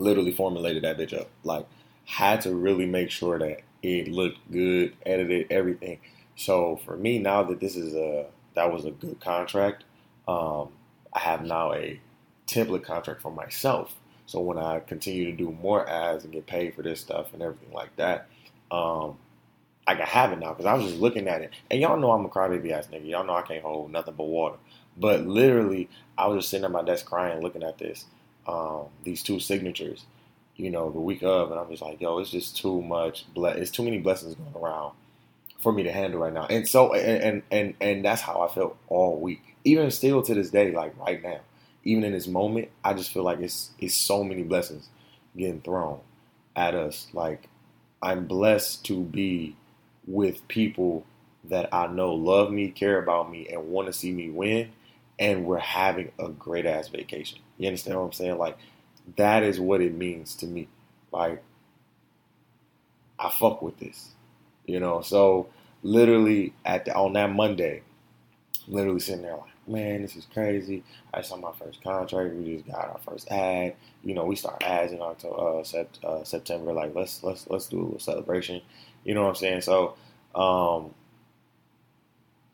[0.00, 1.30] Literally formulated that bitch up.
[1.44, 1.66] Like,
[2.06, 6.00] had to really make sure that it looked good, edited, everything.
[6.36, 9.84] So for me, now that this is a, that was a good contract,
[10.28, 10.70] um,
[11.14, 12.00] I have now a
[12.48, 13.94] template contract for myself.
[14.26, 17.42] So when I continue to do more ads and get paid for this stuff and
[17.42, 18.28] everything like that,
[18.72, 19.18] um,
[19.86, 21.52] I can have it now because I was just looking at it.
[21.70, 23.08] And y'all know I'm a crybaby ass nigga.
[23.08, 24.56] Y'all know I can't hold nothing but water.
[24.96, 28.06] But literally, I was just sitting at my desk crying, looking at this,
[28.46, 30.04] um, these two signatures,
[30.56, 33.32] you know, the week of, and I'm just like, yo, it's just too much.
[33.34, 34.92] Ble- it's too many blessings going around
[35.60, 36.46] for me to handle right now.
[36.46, 39.56] And so and and and, and that's how I felt all week.
[39.64, 41.40] Even still to this day, like right now,
[41.84, 44.88] even in this moment, I just feel like it's it's so many blessings
[45.36, 46.00] getting thrown
[46.56, 47.06] at us.
[47.12, 47.48] Like
[48.02, 49.56] I'm blessed to be
[50.06, 51.04] with people
[51.44, 54.70] that I know love me, care about me, and want to see me win.
[55.18, 57.40] And we're having a great ass vacation.
[57.60, 58.38] You understand what I'm saying?
[58.38, 58.56] Like,
[59.16, 60.66] that is what it means to me.
[61.12, 61.42] Like,
[63.18, 64.12] I fuck with this,
[64.64, 65.02] you know.
[65.02, 65.48] So,
[65.82, 67.82] literally at the, on that Monday,
[68.66, 70.84] literally sitting there like, man, this is crazy.
[71.12, 72.34] I saw my first contract.
[72.34, 73.76] We just got our first ad.
[74.02, 76.72] You know, we start ads in October, uh, sept, uh, September.
[76.72, 78.62] Like, let's let's let's do a little celebration.
[79.04, 79.60] You know what I'm saying?
[79.60, 79.96] So,
[80.34, 80.94] um,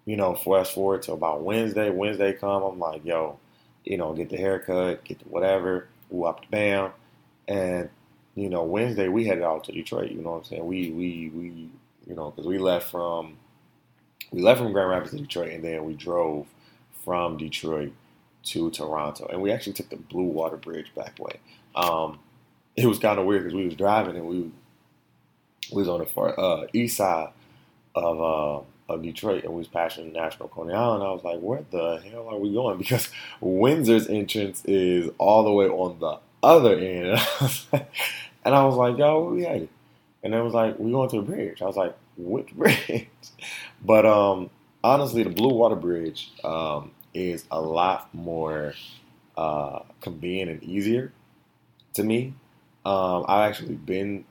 [0.04, 1.90] you know, fast forward to about Wednesday.
[1.90, 3.38] Wednesday come, I'm like, yo,
[3.87, 6.91] you know, get the haircut, get the whatever, the bam,
[7.49, 7.89] and
[8.34, 10.11] you know, Wednesday we headed out to Detroit.
[10.11, 10.66] You know what I'm saying?
[10.66, 11.70] We we we
[12.07, 13.39] you know because we left from
[14.30, 16.47] we left from Grand Rapids to Detroit, and then we drove
[17.05, 17.93] from Detroit
[18.45, 21.41] to Toronto, and we actually took the Blue Water Bridge back way.
[21.74, 22.18] Um,
[22.76, 24.51] it was kind of weird because we was driving and we,
[25.72, 27.30] we was on the far uh, east side
[27.95, 31.03] of uh, of Detroit and we was passing National Coney Island.
[31.03, 32.78] I was like, where the hell are we going?
[32.87, 33.09] Because
[33.41, 37.20] Windsor's entrance is all the way on the other end.
[38.45, 39.68] and I was like, yo, where we headed?
[40.22, 41.62] And it was like, we going to the bridge.
[41.62, 43.09] I was like, which bridge?
[43.84, 44.51] but um,
[44.82, 48.74] honestly, the Blue Water Bridge um, is a lot more
[49.37, 51.12] uh, convenient and easier
[51.95, 52.34] to me.
[52.84, 54.24] Um, I've actually been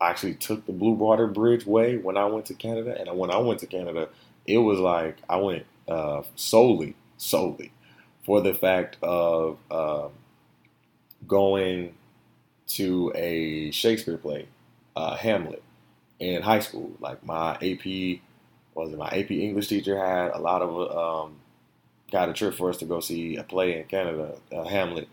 [0.00, 3.30] I actually took the Blue Water Bridge way when I went to Canada, and when
[3.30, 4.08] I went to Canada,
[4.46, 7.72] it was like I went uh, solely, solely
[8.24, 10.08] for the fact of uh,
[11.26, 11.94] going
[12.66, 14.46] to a Shakespeare play,
[14.96, 15.62] uh, Hamlet,
[16.18, 16.92] in high school.
[17.00, 18.20] Like my AP
[18.74, 21.36] was it my AP English teacher had a lot of um,
[22.10, 25.08] got a trip for us to go see a play in Canada, Hamlet,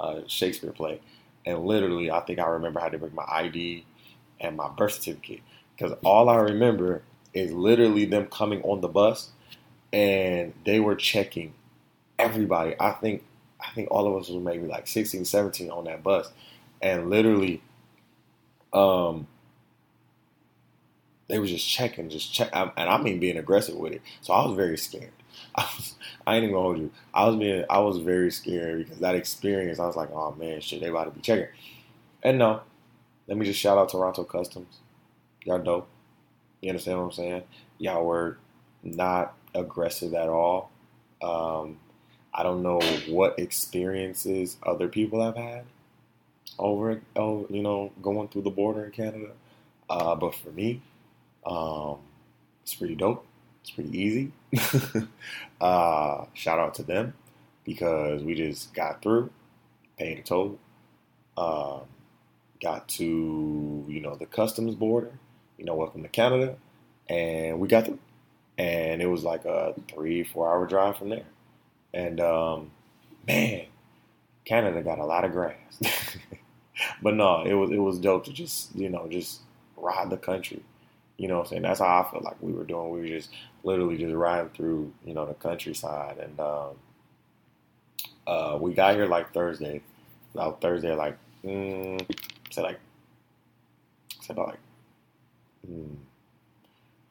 [0.00, 1.00] uh, Shakespeare play,
[1.46, 3.84] and literally I think I remember I had to bring my ID
[4.40, 5.40] and my birth certificate
[5.76, 9.30] because all I remember is literally them coming on the bus
[9.92, 11.54] and they were checking
[12.18, 12.74] everybody.
[12.78, 13.22] I think
[13.60, 16.30] I think all of us were maybe like 16, 17 on that bus,
[16.82, 17.62] and literally,
[18.72, 19.26] um,
[21.28, 24.02] they were just checking, just check, and I mean being aggressive with it.
[24.20, 25.12] So I was very scared.
[25.54, 25.94] I, was,
[26.26, 26.90] I ain't even gonna hold you.
[27.14, 29.78] I was being, I was very scared because that experience.
[29.78, 31.48] I was like, oh man, shit, they about to be checking.
[32.22, 32.62] And no,
[33.26, 34.78] let me just shout out Toronto Customs.
[35.44, 35.88] Y'all dope.
[36.60, 37.42] You understand what I'm saying?
[37.78, 38.38] Y'all were
[38.82, 40.70] not aggressive at all.
[41.22, 41.78] Um,
[42.32, 45.64] I don't know what experiences other people have had
[46.58, 49.30] over, oh, you know, going through the border in Canada.
[49.88, 50.82] Uh, but for me,
[51.46, 51.98] um,
[52.62, 53.26] it's pretty dope.
[53.62, 54.32] It's pretty easy.
[55.60, 57.14] uh, shout out to them
[57.64, 59.30] because we just got through,
[59.98, 60.58] paid a toll.
[61.36, 61.80] Um,
[62.64, 65.12] got to you know the customs border,
[65.58, 66.56] you know, welcome to Canada,
[67.08, 67.98] and we got through,
[68.56, 71.26] and it was like a three four hour drive from there,
[71.92, 72.70] and um,
[73.28, 73.66] man,
[74.46, 75.78] Canada got a lot of grass,
[77.02, 79.40] but no, it was it was dope to just you know just
[79.76, 80.62] ride the country.
[81.18, 81.62] You know what I'm saying?
[81.62, 82.90] That's how I felt like we were doing.
[82.90, 83.30] We were just
[83.62, 86.18] literally just riding through, you know, the countryside.
[86.18, 86.70] And um,
[88.26, 89.80] uh, we got here like Thursday.
[90.34, 92.04] About Thursday, like mm,
[92.54, 92.80] say like,
[94.20, 94.58] say about like,
[95.66, 95.94] hmm,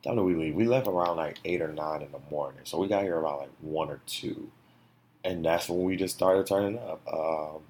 [0.03, 0.55] time did we leave?
[0.55, 3.41] We left around like eight or nine in the morning, so we got here about
[3.41, 4.51] like one or two,
[5.23, 7.01] and that's when we just started turning up.
[7.11, 7.61] Um,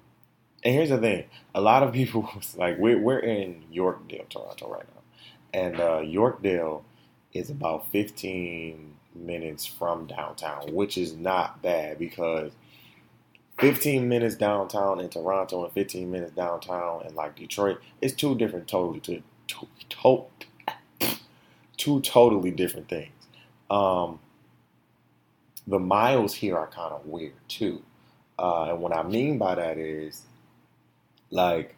[0.62, 4.86] and here's the thing: a lot of people like we're we're in Yorkdale, Toronto right
[4.94, 5.02] now,
[5.60, 6.82] and uh, Yorkdale
[7.32, 12.52] is about 15 minutes from downtown, which is not bad because
[13.58, 18.66] 15 minutes downtown in Toronto and 15 minutes downtown in like Detroit, it's two different
[18.66, 20.24] totally to, to, to,
[21.76, 23.12] two totally different things.
[23.70, 24.18] Um,
[25.66, 27.82] the miles here are kind of weird too.
[28.38, 30.22] Uh, and what I mean by that is
[31.30, 31.76] like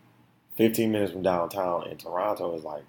[0.57, 2.85] 15 minutes from downtown in Toronto is like,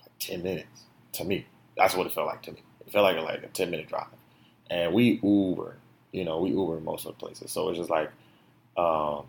[0.00, 1.46] like 10 minutes to me.
[1.76, 2.62] That's what it felt like to me.
[2.86, 4.06] It felt like like a 10 minute drive.
[4.70, 5.76] And we Uber
[6.16, 8.10] you know, we Uber most of the places, so it's just like,
[8.76, 9.24] um,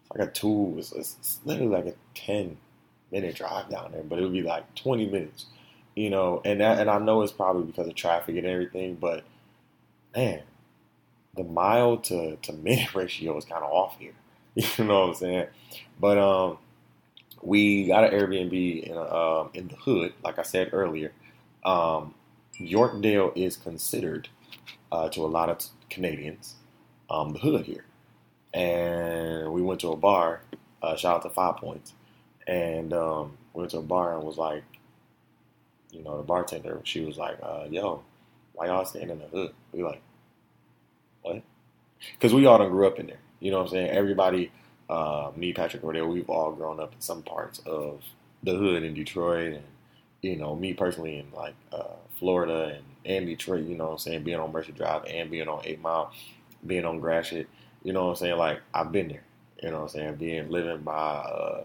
[0.00, 0.76] it's like a two.
[0.78, 2.58] It's, it's literally like a ten
[3.12, 5.46] minute drive down there, but it would be like twenty minutes,
[5.96, 6.42] you know.
[6.44, 9.24] And that, and I know it's probably because of traffic and everything, but
[10.16, 10.42] man,
[11.36, 14.14] the mile to to minute ratio is kind of off here.
[14.56, 15.46] You know what I'm saying?
[16.00, 16.58] But um,
[17.42, 21.12] we got an Airbnb in um, in the hood, like I said earlier.
[21.64, 22.14] um,
[22.60, 24.28] Yorkdale is considered
[24.92, 25.60] uh, to a lot of
[25.90, 26.56] Canadians
[27.10, 27.84] um, the hood here.
[28.54, 30.42] And we went to a bar.
[30.82, 31.92] Uh, shout out to Five Points,
[32.46, 34.64] and um, we went to a bar and was like,
[35.90, 36.80] you know, the bartender.
[36.84, 38.02] She was like, uh, "Yo,
[38.54, 40.02] why y'all staying in the hood?" We like,
[41.22, 41.42] what?
[42.12, 43.20] Because we all done grew up in there.
[43.40, 43.90] You know what I'm saying?
[43.90, 44.52] Everybody,
[44.88, 48.02] uh, me, Patrick Cordell, we've all grown up in some parts of
[48.42, 49.64] the hood in Detroit, and
[50.22, 52.84] you know, me personally in like uh, Florida and,
[53.16, 53.66] and Detroit.
[53.66, 54.24] You know what I'm saying?
[54.24, 56.12] Being on Mercer Drive and being on Eight Mile,
[56.66, 57.48] being on Gratiot.
[57.82, 58.38] You know what I'm saying?
[58.38, 59.24] Like I've been there.
[59.62, 60.16] You know what I'm saying?
[60.16, 61.64] Being living by uh,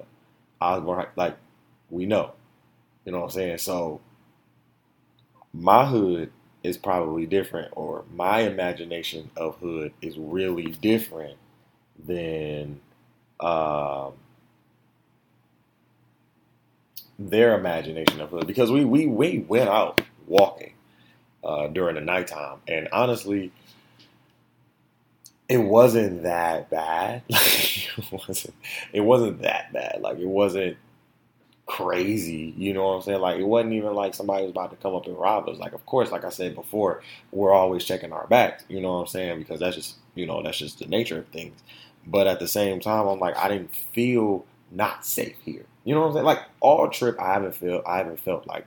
[0.62, 1.38] Osborne, like
[1.92, 2.32] we know.
[3.06, 3.58] You know what I'm saying?
[3.60, 4.02] So
[5.54, 6.32] my hood
[6.64, 11.38] is probably different, or my imagination of hood is really different
[12.06, 12.82] than
[13.40, 14.14] um,
[17.20, 18.48] their imagination of hood.
[18.48, 20.74] Because we we we went out walking
[21.44, 23.52] uh, during the nighttime, and honestly,
[25.48, 27.24] it wasn't that bad.
[27.30, 28.56] it wasn't.
[28.94, 30.00] It wasn't that bad.
[30.02, 30.78] Like it wasn't
[31.66, 32.54] crazy.
[32.58, 33.22] You know what I'm saying?
[33.22, 35.58] Like it wasn't even like somebody was about to come up and rob us.
[35.58, 37.02] Like of course, like I said before,
[37.32, 38.64] we're always checking our backs.
[38.70, 39.40] You know what I'm saying?
[39.40, 41.62] Because that's just you know that's just the nature of things.
[42.08, 45.66] But at the same time, I'm like I didn't feel not safe here.
[45.84, 46.26] You know what I'm saying?
[46.26, 48.66] Like all trip, I haven't felt I haven't felt like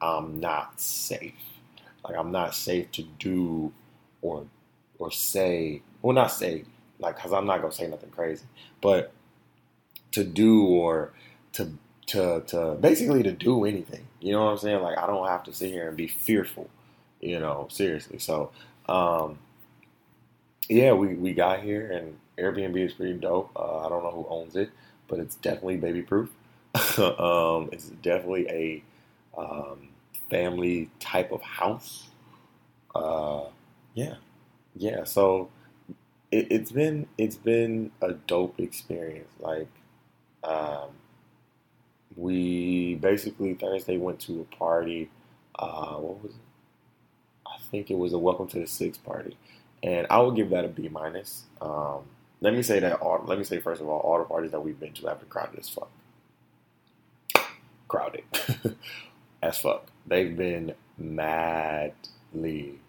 [0.00, 1.34] I'm not safe.
[2.04, 3.72] Like I'm not safe to do
[4.22, 4.46] or
[4.98, 6.64] or say well not say
[6.98, 8.44] like because I'm not gonna say nothing crazy,
[8.80, 9.12] but
[10.12, 11.12] to do or
[11.52, 11.72] to
[12.06, 14.06] to to basically to do anything.
[14.20, 14.82] You know what I'm saying?
[14.82, 16.70] Like I don't have to sit here and be fearful.
[17.20, 18.18] You know, seriously.
[18.18, 18.50] So,
[18.88, 19.38] um,
[20.68, 23.50] yeah, we we got here and Airbnb is pretty dope.
[23.56, 24.70] Uh, I don't know who owns it,
[25.08, 26.30] but it's definitely baby proof.
[26.98, 28.82] um, it's definitely a
[29.36, 29.88] um,
[30.30, 32.08] family type of house.
[32.94, 33.44] Uh,
[33.94, 34.14] yeah,
[34.74, 35.04] yeah.
[35.04, 35.50] So
[36.30, 39.30] it, has been it's been a dope experience.
[39.40, 39.68] Like,
[40.44, 40.90] um,
[42.16, 45.10] we basically Thursday went to a party.
[45.58, 46.40] Uh, what was it?
[47.46, 49.36] I think it was a Welcome to the Six party,
[49.82, 51.44] and I would give that a B minus.
[51.60, 52.02] Um,
[52.40, 52.94] let me say that.
[53.00, 55.20] All, let me say first of all, all the parties that we've been to have
[55.20, 55.90] been crowded as fuck.
[57.88, 58.24] Crowded
[59.46, 59.86] as fuck.
[60.06, 62.80] They've been madly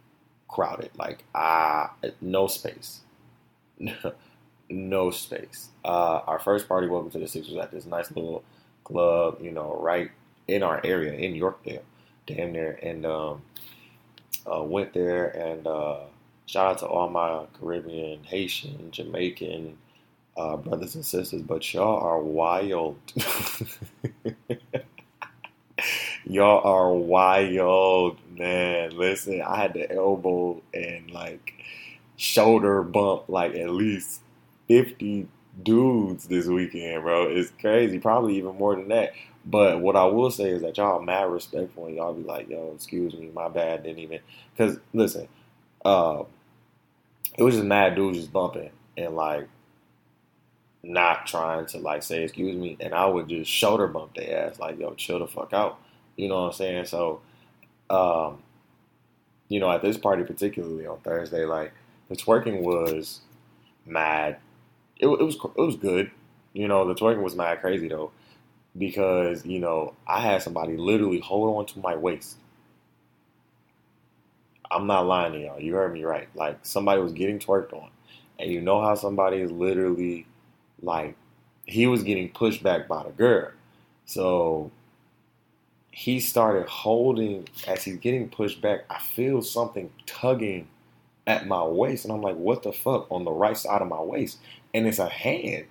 [0.47, 0.91] crowded.
[0.97, 3.01] Like ah, no space.
[4.69, 5.69] no space.
[5.85, 8.43] Uh, our first party, Welcome to the Six, was at this nice little
[8.83, 10.11] club, you know, right
[10.47, 11.81] in our area in Yorkdale,
[12.25, 13.41] damn near, and um,
[14.51, 15.99] uh, went there and uh,
[16.45, 19.77] shout out to all my Caribbean, Haitian, Jamaican
[20.37, 22.97] uh, brothers and sisters, but y'all are wild.
[26.29, 28.97] y'all are wild, man.
[28.97, 31.53] Listen, I had the elbow and like
[32.17, 34.21] shoulder bump like at least
[34.67, 35.27] 50
[35.63, 37.27] dudes this weekend, bro.
[37.29, 37.99] It's crazy.
[37.99, 39.13] Probably even more than that.
[39.45, 42.73] But what I will say is that y'all mad respectful and y'all be like, yo,
[42.75, 44.19] excuse me, my bad, didn't even.
[44.55, 45.29] Because, listen,
[45.85, 46.23] uh,
[47.37, 49.47] it was just mad dudes just bumping and like
[50.83, 52.77] not trying to like say excuse me.
[52.81, 55.79] And I would just shoulder bump their ass, like, yo, chill the fuck out.
[56.17, 56.85] You know what I'm saying?
[56.87, 57.21] So,
[57.89, 58.43] um,
[59.49, 61.73] you know, at this party, particularly on Thursday, like,
[62.09, 63.21] the twerking was
[63.85, 64.37] mad
[64.99, 66.11] it, it was it was good.
[66.53, 68.11] You know, the twerking was mad crazy though,
[68.77, 72.37] because you know I had somebody literally hold on to my waist.
[74.69, 75.61] I'm not lying to y'all.
[75.61, 76.27] You heard me right.
[76.35, 77.89] Like somebody was getting twerked on,
[78.39, 80.25] and you know how somebody is literally
[80.81, 81.15] like
[81.65, 83.51] he was getting pushed back by the girl,
[84.05, 84.71] so
[85.97, 88.81] he started holding as he's getting pushed back.
[88.87, 90.67] I feel something tugging
[91.25, 93.99] at my waist, and I'm like, "What the fuck?" On the right side of my
[93.99, 94.37] waist,
[94.75, 95.65] and it's a hand,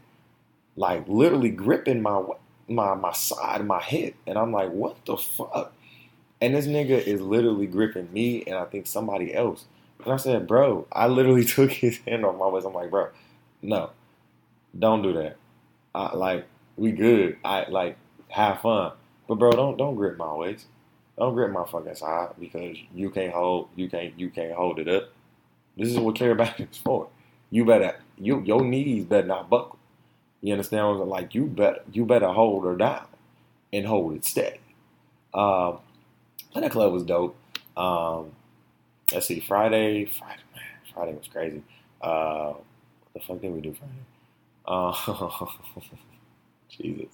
[0.75, 2.25] like literally gripping my
[2.67, 5.73] my my side, my hip, and I'm like, "What the fuck?"
[6.41, 9.67] And this nigga is literally gripping me, and I think somebody else.
[10.05, 12.67] And I said, "Bro," I literally took his hand off my waist.
[12.67, 13.11] I'm like, "Bro,
[13.63, 13.91] no,
[14.77, 15.37] don't do that.
[15.95, 16.47] I, like,
[16.77, 17.39] we good.
[17.45, 17.97] I like
[18.27, 18.91] have fun,
[19.29, 20.67] but bro, don't don't grip my waist."
[21.19, 24.89] Don't grip my fucking side because you can't hold you can't you can't hold it
[24.89, 25.11] up.
[25.77, 27.09] This is what chiropractic is for.
[27.51, 29.79] You better you your knees better not buckle.
[30.43, 33.07] You understand what I'm Like you better you better hold her down
[33.73, 34.61] and hold it steady.
[35.35, 35.79] Um,
[36.55, 37.37] that club was dope.
[37.77, 38.33] Um,
[39.13, 40.65] let's see, Friday, Friday, man,
[40.95, 41.63] Friday was crazy.
[42.03, 43.93] Uh, what the fuck did we do Friday?
[44.67, 45.47] Uh,
[46.71, 47.13] Jesus,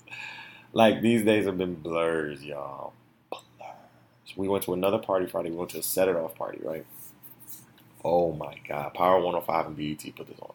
[0.73, 2.93] like these days have been blurs, y'all.
[3.31, 5.51] Blurs, we went to another party Friday.
[5.51, 6.87] We went to a set it off party, right?
[8.05, 8.95] Oh my God.
[8.95, 10.53] Power 105 and BET put this on.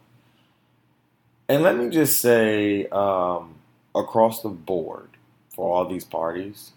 [1.50, 3.56] And let me just say, um,
[3.96, 5.10] across the board
[5.56, 6.72] for all these parties,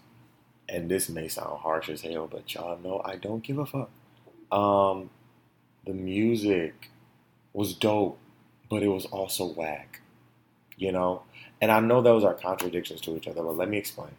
[0.69, 3.89] and this may sound harsh as hell, but y'all know I don't give a fuck.
[4.51, 5.09] Um,
[5.85, 6.89] the music
[7.53, 8.17] was dope,
[8.69, 9.99] but it was also whack,
[10.77, 11.23] you know?
[11.61, 14.11] And I know those are contradictions to each other, but let me explain.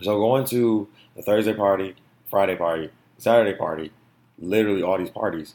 [0.00, 1.94] So going to the Thursday party,
[2.30, 3.92] Friday party, Saturday party,
[4.38, 5.54] literally all these parties,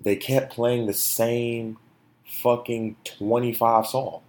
[0.00, 1.78] they kept playing the same
[2.26, 4.22] fucking 25 songs.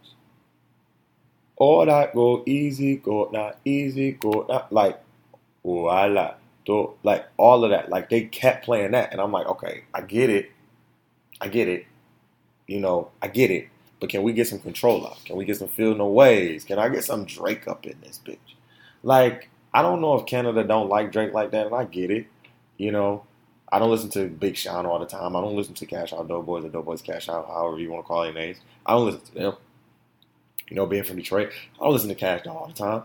[1.57, 5.01] All that go easy, go not easy, go not like
[5.63, 6.35] voila.
[6.65, 7.89] Do, like all of that.
[7.89, 9.11] Like they kept playing that.
[9.11, 10.51] And I'm like, okay, I get it.
[11.39, 11.85] I get it.
[12.67, 13.67] You know, I get it.
[13.99, 15.23] But can we get some control out?
[15.25, 16.65] Can we get some feel no ways?
[16.65, 18.37] Can I get some Drake up in this bitch?
[19.03, 22.27] Like, I don't know if Canada don't like Drake like that, and I get it.
[22.77, 23.23] You know,
[23.71, 25.35] I don't listen to Big Sean all the time.
[25.35, 28.07] I don't listen to Cash Out Doughboys or Doughboys Cash Out, however you want to
[28.07, 28.57] call their names.
[28.85, 29.53] I don't listen to them.
[30.69, 33.03] You know, being from Detroit, I don't listen to Kash Doll all the time.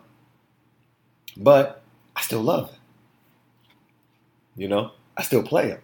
[1.37, 1.83] But
[2.17, 2.79] I still love it.
[4.57, 5.81] You know, I still play them.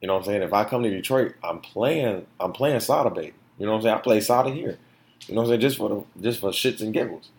[0.00, 0.42] You know what I'm saying?
[0.42, 3.34] If I come to Detroit, I'm playing I'm playing Sada Baby.
[3.58, 3.94] You know what I'm saying?
[3.96, 4.78] I play Sada here.
[5.26, 5.60] You know what I'm saying?
[5.60, 7.30] Just for the just for shits and giggles.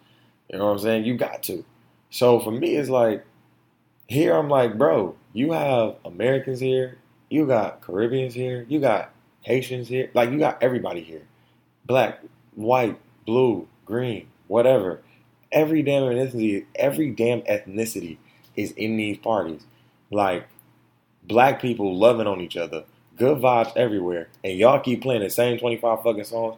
[0.49, 1.05] You know what I'm saying?
[1.05, 1.65] You got to.
[2.09, 3.25] So for me, it's like
[4.07, 6.97] here I'm like, bro, you have Americans here,
[7.29, 9.11] you got Caribbeans here, you got
[9.41, 11.23] Haitians here, like you got everybody here.
[11.85, 12.19] Black,
[12.55, 15.01] white, blue, green, whatever.
[15.51, 18.17] Every damn ethnicity, every damn ethnicity
[18.55, 19.65] is in these parties.
[20.11, 20.47] Like
[21.23, 22.83] black people loving on each other,
[23.17, 26.57] good vibes everywhere, and y'all keep playing the same 25 fucking songs.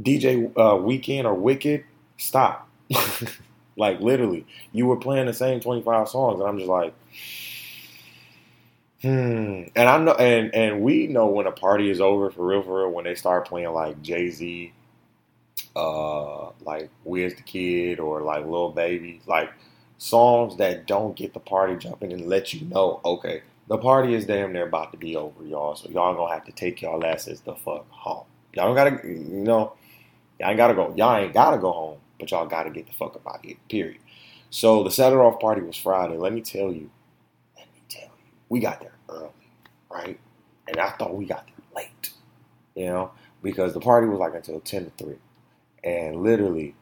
[0.00, 1.84] DJ uh, Weekend or Wicked,
[2.18, 2.68] stop.
[3.76, 6.94] like literally, you were playing the same 25 songs, and I'm just like,
[9.02, 9.64] hmm.
[9.74, 12.80] And I know, and and we know when a party is over for real, for
[12.80, 14.72] real, when they start playing like Jay Z,
[15.74, 19.50] uh, like Where's the Kid or like Lil Baby, like
[19.98, 24.26] songs that don't get the party jumping and let you know, okay, the party is
[24.26, 25.74] damn near about to be over, y'all.
[25.74, 28.24] So y'all gonna have to take y'all asses the fuck home.
[28.54, 29.74] Y'all don't gotta, you know,
[30.38, 30.94] y'all ain't gotta go.
[30.96, 33.56] Y'all ain't gotta go home, but y'all gotta get the fuck up out here.
[33.68, 33.98] Period.
[34.50, 36.16] So the it off party was Friday.
[36.16, 36.90] Let me tell you,
[37.56, 38.10] let me tell you,
[38.48, 39.30] we got there early,
[39.90, 40.18] right?
[40.68, 42.10] And I thought we got there late,
[42.74, 43.10] you know,
[43.42, 45.18] because the party was like until ten to three,
[45.82, 46.74] and literally,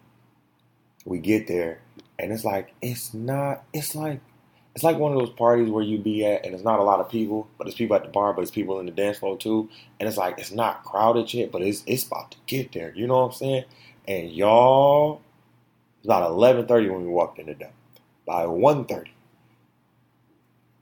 [1.04, 1.80] we get there,
[2.18, 3.64] and it's like it's not.
[3.72, 4.20] It's like
[4.74, 7.00] it's like one of those parties where you be at and it's not a lot
[7.00, 9.36] of people, but it's people at the bar, but it's people in the dance floor
[9.38, 9.68] too.
[10.00, 12.92] And it's like it's not crowded yet, but it's it's about to get there.
[12.96, 13.64] You know what I'm saying?
[14.08, 15.22] And y'all,
[15.98, 17.72] it's about 11:30 when we walked in the door.
[18.26, 19.10] By 1:30,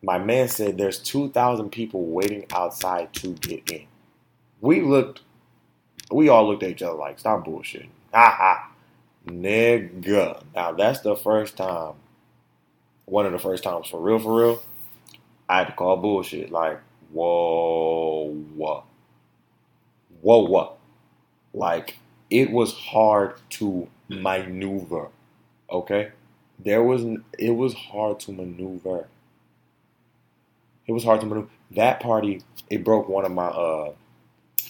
[0.02, 3.86] my man said there's 2,000 people waiting outside to get in.
[4.60, 5.22] We looked,
[6.10, 7.90] we all looked at each other like, stop bullshitting.
[8.14, 8.72] Ha ha,
[9.26, 10.42] nigga.
[10.54, 11.94] Now that's the first time
[13.12, 14.62] one of the first times for real, for real,
[15.46, 16.50] I had to call bullshit.
[16.50, 16.80] Like,
[17.12, 18.34] whoa?
[20.22, 20.78] Whoa, what?
[21.52, 21.98] Like,
[22.30, 25.08] it was hard to maneuver.
[25.70, 26.12] Okay?
[26.58, 27.04] There was,
[27.38, 29.08] it was hard to maneuver.
[30.86, 31.48] It was hard to maneuver.
[31.72, 33.92] That party, it broke one of my, uh,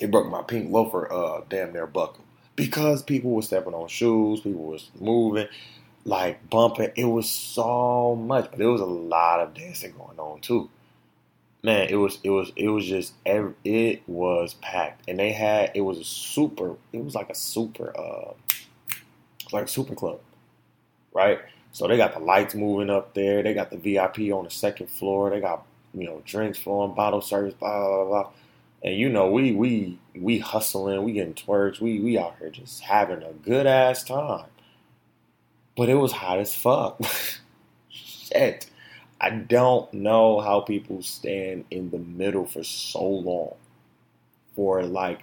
[0.00, 2.24] it broke my pink loafer, uh, damn near buckle.
[2.56, 5.46] Because people were stepping on shoes, people was moving
[6.04, 6.90] like bumping.
[6.96, 10.68] It was so much, but there was a lot of dancing going on too.
[11.62, 15.70] Man, it was it was it was just every, it was packed, and they had
[15.74, 16.76] it was a super.
[16.92, 18.32] It was like a super, uh,
[19.52, 20.20] like a super club,
[21.12, 21.38] right?
[21.72, 23.42] So they got the lights moving up there.
[23.42, 25.30] They got the VIP on the second floor.
[25.30, 28.30] They got you know drinks flowing, bottle service, blah blah blah.
[28.82, 32.80] And you know we we we hustling, we getting twerks, we we out here just
[32.82, 34.46] having a good ass time.
[35.76, 37.00] But it was hot as fuck.
[37.90, 38.66] Shit.
[39.20, 43.54] I don't know how people stand in the middle for so long.
[44.54, 45.20] For like,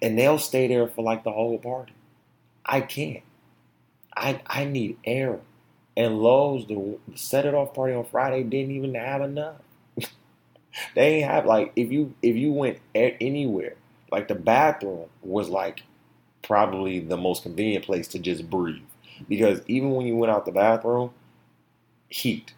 [0.00, 1.92] and they'll stay there for like the whole party.
[2.64, 3.24] I can't.
[4.16, 5.40] I I need air.
[5.96, 9.56] And Lowe's, the set it off party on Friday didn't even have enough.
[10.94, 13.74] they ain't have like if you if you went anywhere,
[14.12, 15.82] like the bathroom was like
[16.42, 18.82] probably the most convenient place to just breathe
[19.28, 21.10] because even when you went out the bathroom,
[22.08, 22.54] heat.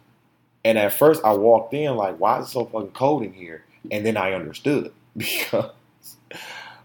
[0.65, 3.65] And at first I walked in like, why is it so fucking cold in here?
[3.91, 5.71] And then I understood because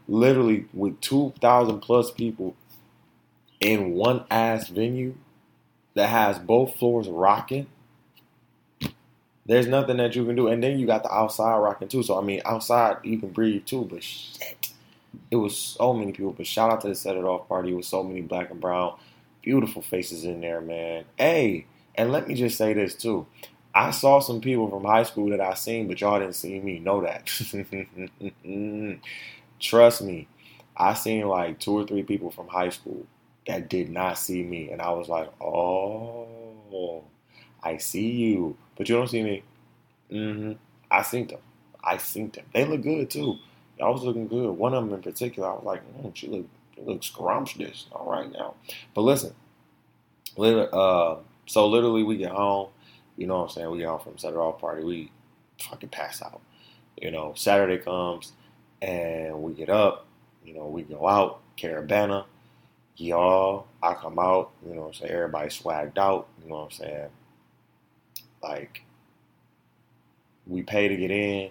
[0.08, 2.56] literally with 2,000 plus people
[3.60, 5.14] in one ass venue
[5.94, 7.66] that has both floors rocking,
[9.46, 10.48] There's nothing that you can do.
[10.48, 12.02] And then you got the outside rocking too.
[12.02, 13.86] So I mean, outside you can breathe too.
[13.90, 14.70] But shit,
[15.30, 16.32] it was so many people.
[16.32, 17.72] But shout out to the Set It Off party.
[17.72, 18.94] It was so many black and brown,
[19.42, 21.04] beautiful faces in there, man.
[21.16, 23.26] Hey, and let me just say this too.
[23.74, 26.78] I saw some people from high school that I seen, but y'all didn't see me.
[26.78, 27.26] Know that.
[29.60, 30.28] Trust me.
[30.76, 33.06] I seen like two or three people from high school
[33.46, 37.04] that did not see me, and I was like, "Oh,
[37.62, 39.42] I see you, but you don't see me."
[40.10, 40.52] Mm-hmm.
[40.90, 41.40] I seen them.
[41.82, 42.44] I seen them.
[42.54, 43.36] They look good too.
[43.82, 44.50] I was looking good.
[44.52, 46.46] One of them in particular, I was like, mm, "She look,
[46.78, 48.54] she looks scrumptious." All right now,
[48.94, 49.34] but listen,
[50.38, 51.16] uh,
[51.46, 52.68] so literally we get home.
[53.16, 53.70] You know what I'm saying?
[53.70, 54.84] We get home from It Off party.
[54.84, 55.10] We
[55.60, 56.40] fucking pass out.
[57.00, 58.32] You know, Saturday comes
[58.80, 60.06] and we get up.
[60.44, 62.24] You know, we go out, Caribana
[62.98, 65.12] y'all, I come out, you know what I'm saying?
[65.12, 67.08] Everybody swagged out, you know what I'm saying?
[68.42, 68.82] Like,
[70.46, 71.50] we pay to get in,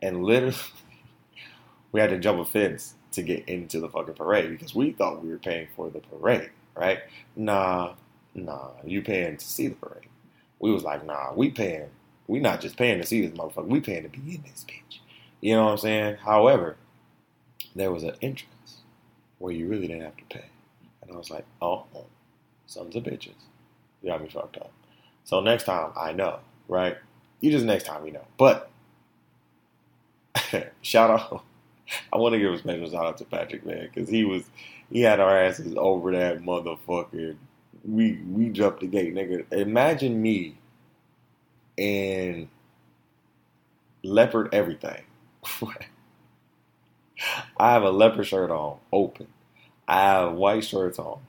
[0.00, 0.56] and literally,
[1.92, 5.22] we had to jump a fence to get into the fucking parade because we thought
[5.22, 7.00] we were paying for the parade, right?
[7.36, 7.94] Nah,
[8.34, 10.08] nah, you paying to see the parade.
[10.60, 11.88] We was like, nah, we paying,
[12.26, 14.98] we not just paying to see this motherfucker, we paying to be in this bitch.
[15.40, 16.16] You know what I'm saying?
[16.16, 16.76] However,
[17.74, 18.78] there was an entrance
[19.38, 20.44] where you really didn't have to pay.
[21.02, 21.84] And I was like, oh,
[22.66, 23.34] sons of bitches.
[24.02, 24.72] You got me fucked up.
[25.24, 26.96] So next time I know, right?
[27.40, 28.24] You just next time you know.
[28.38, 28.70] But
[30.82, 31.44] shout out.
[32.12, 34.44] I want to give a special shout out to Patrick, man, because he was
[34.90, 37.36] he had our asses over that motherfucker.
[37.84, 39.50] We we jumped the gate, nigga.
[39.52, 40.58] Imagine me
[41.76, 42.48] and
[44.02, 45.02] leopard everything.
[47.56, 49.28] I have a leopard shirt on, open.
[49.86, 51.20] I have white shirts on.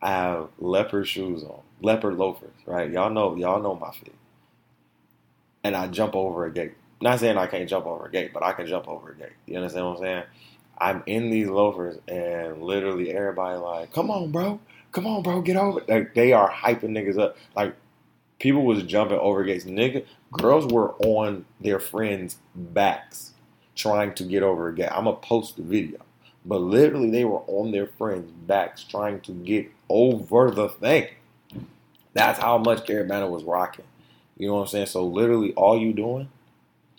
[0.00, 2.90] I have leopard shoes on, leopard loafers, right?
[2.90, 4.14] Y'all know, y'all know my feet.
[5.62, 6.74] And I jump over a gate.
[7.04, 9.34] Not saying I can't jump over a gate, but I can jump over a gate.
[9.44, 10.22] You understand what I'm saying?
[10.78, 14.58] I'm in these loafers, and literally everybody like, "Come on, bro!
[14.90, 15.42] Come on, bro!
[15.42, 17.36] Get over!" Like they are hyping niggas up.
[17.54, 17.76] Like
[18.38, 19.66] people was jumping over gates.
[19.66, 23.34] Nigga, girls were on their friends' backs
[23.74, 24.88] trying to get over a gate.
[24.90, 25.98] I'm gonna post the video.
[26.46, 31.08] But literally, they were on their friends' backs trying to get over the thing.
[32.14, 33.84] That's how much Caribana was rocking.
[34.38, 34.86] You know what I'm saying?
[34.86, 36.30] So literally, all you doing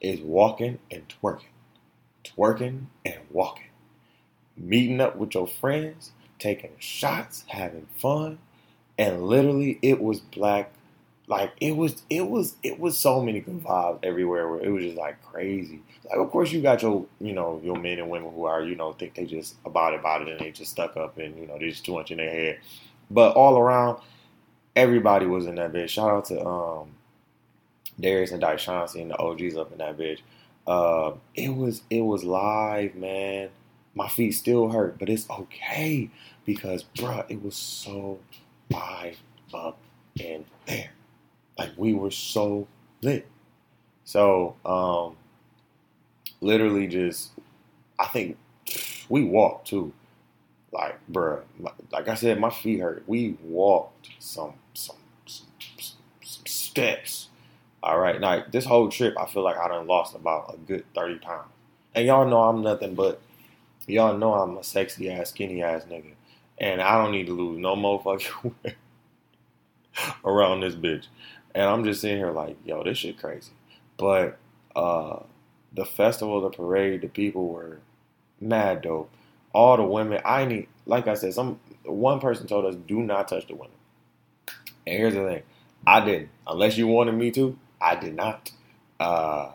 [0.02, 1.46] is walking and twerking,
[2.24, 3.70] twerking and walking,
[4.58, 8.40] meeting up with your friends, taking shots, having fun,
[8.98, 10.72] and literally, it was black
[11.28, 14.84] like it was it was it was so many good vibes everywhere where it was
[14.84, 15.82] just like crazy.
[16.06, 18.76] Like of course you got your you know your men and women who are you
[18.76, 21.48] know think they just about it about it and they just stuck up and you
[21.48, 22.60] know they just too much in their head.
[23.10, 24.00] But all around,
[24.76, 25.90] everybody was in that bitch.
[25.90, 26.95] Shout out to um
[28.00, 30.20] Darius and Daishan seeing the OGs up in that bitch.
[30.68, 33.50] Uh, it was it was live, man.
[33.94, 36.10] My feet still hurt, but it's okay
[36.46, 38.20] because, bruh, it was so
[38.70, 39.18] live
[39.54, 39.78] up
[40.20, 40.92] in there.
[41.58, 42.68] Like we were so
[43.02, 43.28] lit.
[44.04, 45.16] So, um,
[46.42, 47.32] literally just,
[47.98, 48.38] I think
[49.10, 49.94] we walked too.
[50.72, 51.42] Like, bruh,
[51.92, 53.04] like I said, my feet hurt.
[53.08, 55.48] We walked some, some, some,
[55.80, 57.30] some steps.
[57.86, 58.20] All right.
[58.20, 61.52] Now, this whole trip, I feel like I done lost about a good 30 pounds.
[61.94, 63.22] And y'all know I'm nothing but,
[63.86, 66.14] y'all know I'm a sexy ass, skinny ass nigga.
[66.58, 68.28] And I don't need to lose no more weight
[70.26, 71.06] around this bitch.
[71.54, 73.52] And I'm just sitting here like, yo, this shit crazy.
[73.98, 74.40] But
[74.76, 75.20] uh,
[75.72, 77.82] the festival, the parade, the people were
[78.42, 79.12] mad dope.
[79.54, 83.28] All the women, I need, like I said, some one person told us, do not
[83.28, 83.78] touch the women.
[84.88, 85.44] And here's the thing,
[85.86, 86.30] I didn't.
[86.48, 87.58] Unless you wanted me to,
[87.92, 88.52] I did not.
[89.00, 89.52] Uh,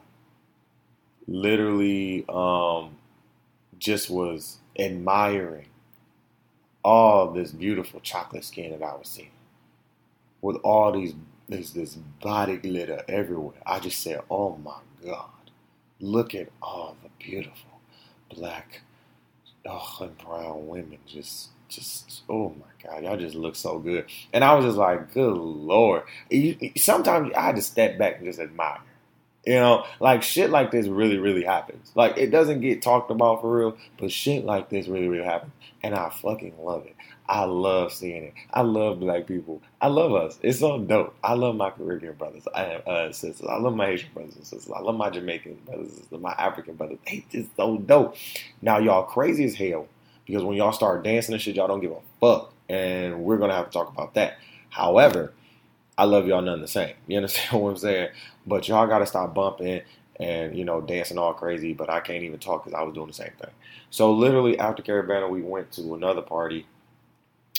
[1.26, 2.96] literally, um,
[3.78, 5.66] just was admiring
[6.84, 9.30] all this beautiful chocolate skin that I was seeing
[10.42, 11.14] with all these
[11.48, 13.56] this body glitter everywhere.
[13.66, 15.30] I just said, oh my God,
[16.00, 17.80] look at all the beautiful
[18.34, 18.82] black
[19.66, 20.98] oh, and brown women.
[21.06, 24.06] Just, just, oh my God, y'all just look so good.
[24.32, 26.02] And I was just like, good Lord.
[26.76, 28.80] Sometimes I had to step back and just admire.
[29.46, 31.92] You know, like shit like this really, really happens.
[31.94, 35.52] Like it doesn't get talked about for real, but shit like this really, really happens.
[35.82, 36.94] And I fucking love it.
[37.26, 38.34] I love seeing it.
[38.52, 39.62] I love black people.
[39.80, 40.38] I love us.
[40.42, 41.14] It's so dope.
[41.22, 43.46] I love my Caribbean brothers and uh, sisters.
[43.48, 44.72] I love my Haitian brothers and sisters.
[44.76, 46.98] I love my Jamaican brothers and sisters, my African brothers.
[47.06, 48.16] They just so dope.
[48.60, 49.86] Now y'all crazy as hell
[50.30, 52.52] because when y'all start dancing and shit, y'all don't give a fuck.
[52.68, 54.38] And we're gonna have to talk about that.
[54.68, 55.32] However,
[55.98, 56.94] I love y'all none the same.
[57.08, 58.10] You understand what I'm saying?
[58.46, 59.82] But y'all got to stop bumping
[60.18, 61.72] and you know dancing all crazy.
[61.72, 63.50] But I can't even talk because I was doing the same thing.
[63.90, 66.66] So literally after Caribana, we went to another party.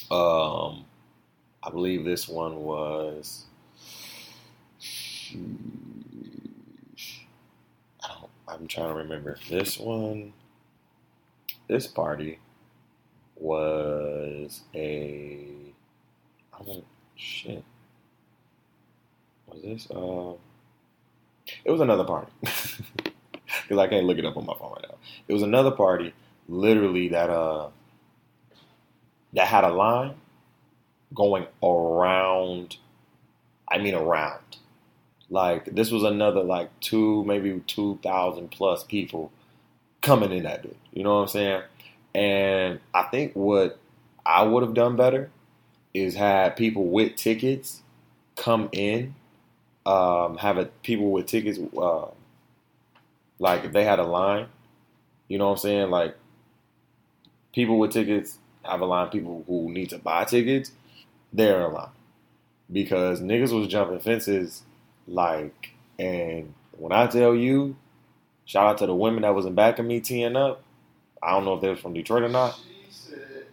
[0.09, 0.86] Um,
[1.61, 3.45] I believe this one was.
[5.34, 5.38] I
[8.07, 9.38] don't, I'm trying to remember.
[9.49, 10.34] This one,
[11.67, 12.39] this party
[13.41, 15.47] was a.
[16.53, 16.85] I don't
[17.15, 17.63] shit.
[19.47, 19.87] Was this?
[19.91, 20.33] Uh,
[21.65, 24.97] it was another party because I can't look it up on my phone right now.
[25.27, 26.13] It was another party,
[26.47, 27.69] literally that uh
[29.33, 30.15] that had a line
[31.13, 32.77] going around.
[33.67, 34.57] I mean, around.
[35.29, 39.31] Like this was another like two, maybe two thousand plus people
[40.01, 40.77] coming in that bit.
[40.93, 41.61] You know what I'm saying?
[42.14, 43.80] And I think what
[44.26, 45.30] I would have done better
[45.93, 47.82] is had people with tickets
[48.36, 49.16] come in,
[49.86, 52.07] um, have a, people with tickets, uh,
[53.39, 54.47] like if they had a line,
[55.28, 55.89] you know what I'm saying?
[55.89, 56.16] Like
[57.53, 59.09] people with tickets have a line.
[59.09, 60.72] People who need to buy tickets,
[61.34, 61.89] they're in line
[62.72, 64.64] because niggas was jumping fences
[65.07, 67.76] like, and when I tell you,
[68.45, 70.64] shout out to the women that was in back of me teeing up.
[71.24, 72.59] I don't know if they was from Detroit or not.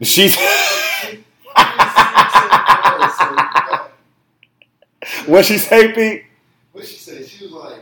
[0.01, 1.25] She said.
[5.27, 6.23] what she say, Pete?
[6.71, 7.27] What she said?
[7.27, 7.81] She was like,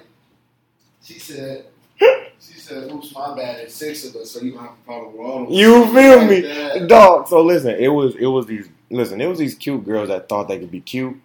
[1.02, 1.66] she said,
[2.00, 3.60] she said, "Oops, my bad.
[3.60, 5.54] It's six of us, so you don't have to follow all of us.
[5.54, 6.88] You feel like me, that.
[6.88, 7.28] dog?
[7.28, 10.48] So listen, it was it was these listen, it was these cute girls that thought
[10.48, 11.16] they could be cute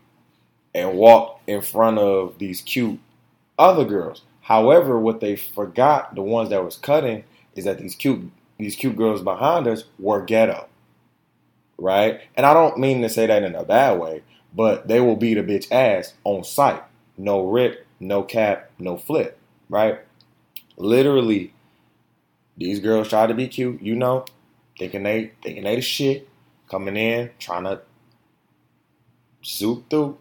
[0.74, 2.99] and walk in front of these cute
[3.57, 4.22] other girls.
[4.41, 7.24] However, what they forgot, the ones that was cutting,
[7.55, 8.30] is that these cute
[8.62, 10.68] these cute girls behind us were ghetto.
[11.78, 12.22] Right?
[12.36, 15.38] And I don't mean to say that in a bad way, but they will beat
[15.38, 16.82] a bitch ass on sight.
[17.18, 19.38] No rip, no cap, no flip.
[19.70, 19.99] Right?
[20.78, 21.53] Literally,
[22.57, 24.26] these girls try to be cute, you know,
[24.78, 26.30] thinking they thinking they the shit,
[26.70, 27.82] coming in, trying to
[29.43, 30.18] zoop through.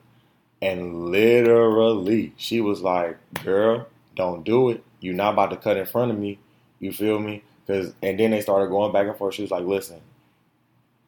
[0.62, 4.82] And literally, she was like, "Girl, don't do it.
[5.00, 6.38] You're not about to cut in front of me.
[6.78, 7.42] You feel me?
[7.70, 9.34] Because and then they started going back and forth.
[9.34, 10.00] She was like, "Listen,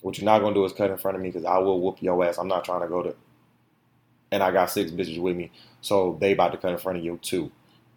[0.00, 2.00] what you're not gonna do is cut in front of me because I will whoop
[2.00, 2.38] your ass.
[2.38, 3.16] I'm not trying to go to."
[4.30, 5.50] And I got six bitches with me,
[5.80, 7.50] so they about to cut in front of you too.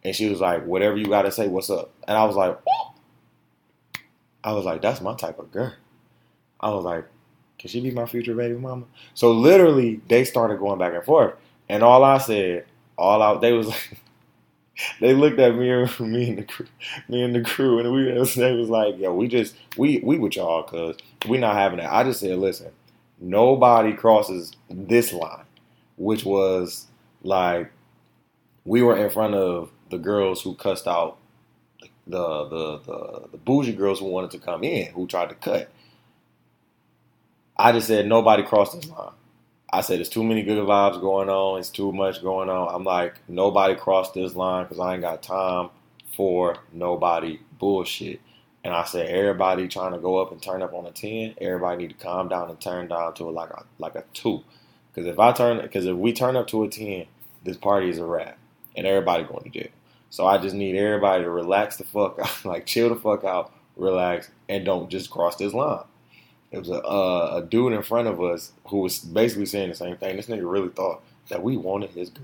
[0.03, 2.57] And she was like, "Whatever you gotta say, what's up?" And I was like,
[4.43, 5.74] I was like, "That's my type of girl."
[6.59, 7.05] I was like,
[7.59, 11.36] "Can she be my future baby mama?" So literally, they started going back and forth.
[11.70, 12.66] And all I said,
[12.97, 14.01] all out, they was like,
[14.99, 16.67] they looked at me and me and the crew,
[17.09, 18.05] me and the crew, and we
[18.36, 20.97] they was like, yo, we just we we with y'all cause
[21.28, 21.91] we not having that.
[21.93, 22.71] I just said, listen,
[23.19, 25.45] nobody crosses this line,
[25.97, 26.88] which was
[27.23, 27.71] like
[28.65, 31.17] we were in front of the girls who cussed out
[32.07, 35.69] the the the, the bougie girls who wanted to come in, who tried to cut.
[37.57, 39.11] I just said nobody crossed this line.
[39.72, 41.59] I said, it's too many good vibes going on.
[41.59, 42.74] It's too much going on.
[42.74, 45.70] I'm like, nobody crossed this line because I ain't got time
[46.16, 48.22] for nobody bullshit.
[48.63, 51.84] And I said, everybody trying to go up and turn up on a 10, everybody
[51.84, 54.43] need to calm down and turn down to a, like a like a 2.
[54.91, 57.05] Because if I turn, because if we turn up to a 10,
[57.43, 58.38] this party is a wrap.
[58.76, 59.70] And everybody going to jail.
[60.09, 63.53] So I just need everybody to relax the fuck out, like chill the fuck out,
[63.76, 65.84] relax, and don't just cross this line.
[66.55, 69.75] It was a, uh, a dude in front of us who was basically saying the
[69.75, 70.15] same thing.
[70.15, 72.23] This nigga really thought that we wanted his girl.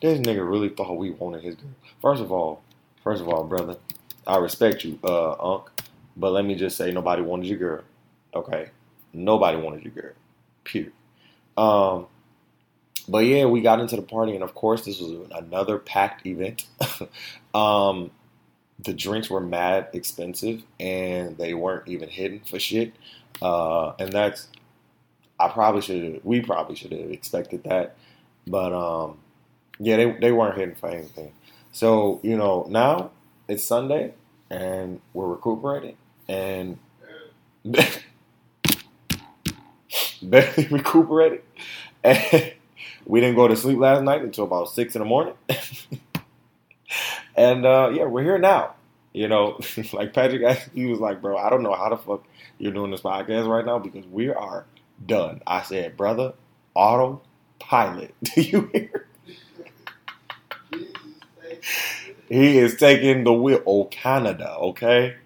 [0.00, 1.70] This nigga really thought we wanted his girl.
[2.00, 2.62] First of all,
[3.02, 3.76] first of all, brother,
[4.24, 5.68] I respect you, uh, Unc,
[6.16, 7.82] but let me just say nobody wanted your girl.
[8.34, 8.70] Okay,
[9.12, 10.12] nobody wanted your girl.
[10.62, 10.92] Period.
[11.56, 12.06] Um,
[13.08, 16.66] but yeah, we got into the party, and of course, this was another packed event.
[17.54, 18.12] um,
[18.78, 22.94] the drinks were mad expensive, and they weren't even hidden for shit.
[23.42, 24.48] Uh, and that's
[25.38, 26.24] I probably should have.
[26.24, 27.96] we probably should have expected that,
[28.46, 29.18] but um,
[29.78, 31.32] yeah, they they weren't hitting for anything.
[31.72, 33.10] So you know now
[33.48, 34.14] it's Sunday
[34.50, 35.96] and we're recuperating
[36.28, 36.78] and
[40.22, 41.42] barely recuperated,
[42.04, 42.52] and
[43.06, 45.34] we didn't go to sleep last night until about six in the morning.
[47.36, 48.74] and uh, yeah, we're here now.
[49.12, 49.58] You know,
[49.92, 52.24] like Patrick, he was like, "Bro, I don't know how the fuck
[52.58, 54.66] you're doing this podcast right now because we are
[55.06, 55.40] done.
[55.46, 56.34] I said, brother,
[56.74, 58.14] autopilot.
[58.22, 59.06] Do you hear?
[62.28, 63.62] he is taking the wheel.
[63.66, 65.16] Oh, Canada, okay?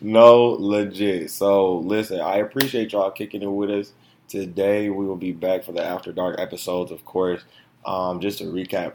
[0.00, 1.30] No, legit.
[1.30, 3.92] So, listen, I appreciate y'all kicking it with us
[4.32, 7.42] Today we will be back for the After Dark episodes, of course.
[7.84, 8.94] Um, just to recap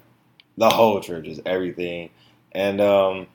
[0.58, 2.10] the whole church is everything.
[2.52, 3.28] And um,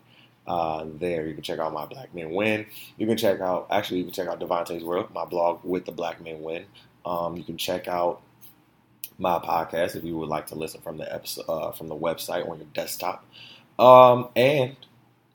[0.47, 1.25] uh, there.
[1.25, 2.65] You can check out my Black Men Win.
[2.97, 5.91] You can check out, actually, you can check out DeVonta's World, my blog with the
[5.91, 6.65] Black Men Win.
[7.05, 8.21] Um, you can check out
[9.17, 12.47] my podcast if you would like to listen from the episode uh, from the website
[12.49, 13.25] on your desktop.
[13.77, 14.75] Um, and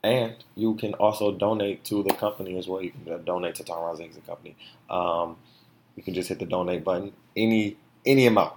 [0.03, 2.81] and you can also donate to the company as well.
[2.81, 4.55] You can donate to Ziggs and Company.
[4.89, 5.35] Um,
[5.95, 7.11] you can just hit the donate button.
[7.35, 8.53] Any any amount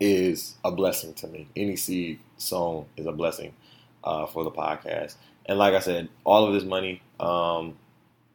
[0.00, 1.48] is a blessing to me.
[1.56, 3.54] Any seed sown is a blessing
[4.04, 5.16] uh, for the podcast.
[5.46, 7.76] And like I said, all of this money, um,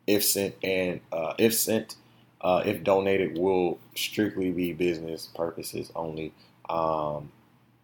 [0.08, 1.96] if sent and uh, if sent,
[2.42, 6.34] uh, if donated, will strictly be business purposes only.
[6.70, 7.32] Um,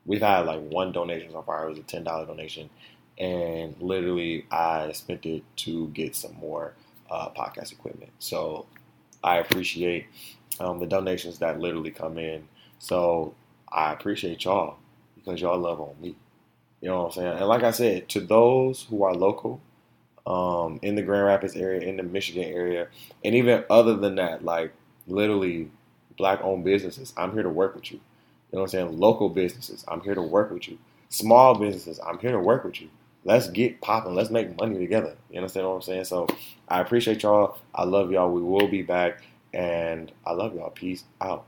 [0.06, 1.66] we've had like one donation so far.
[1.66, 2.70] It was a ten dollar donation,
[3.18, 6.74] and literally I spent it to get some more
[7.10, 8.12] uh, podcast equipment.
[8.20, 8.66] So
[9.24, 10.08] I appreciate
[10.60, 12.48] um, the donations that literally come in.
[12.80, 13.34] So
[13.70, 14.78] I appreciate y'all
[15.16, 16.16] because y'all love on me.
[16.82, 17.38] You know what I'm saying?
[17.38, 19.62] And like I said, to those who are local
[20.26, 22.88] um, in the Grand Rapids area, in the Michigan area,
[23.24, 24.74] and even other than that, like
[25.08, 25.72] literally
[26.18, 27.98] black owned businesses, I'm here to work with you.
[28.52, 29.00] You know what I'm saying?
[29.00, 30.78] Local businesses, I'm here to work with you.
[31.10, 32.90] Small businesses, I'm here to work with you.
[33.24, 34.16] Let's get popping.
[34.16, 35.16] Let's make money together.
[35.30, 36.06] You understand what I'm saying?
[36.06, 36.28] So
[36.70, 37.58] I appreciate y'all.
[37.76, 38.32] I love y'all.
[38.32, 39.22] We will be back.
[39.54, 40.70] And I love y'all.
[40.70, 41.46] Peace out.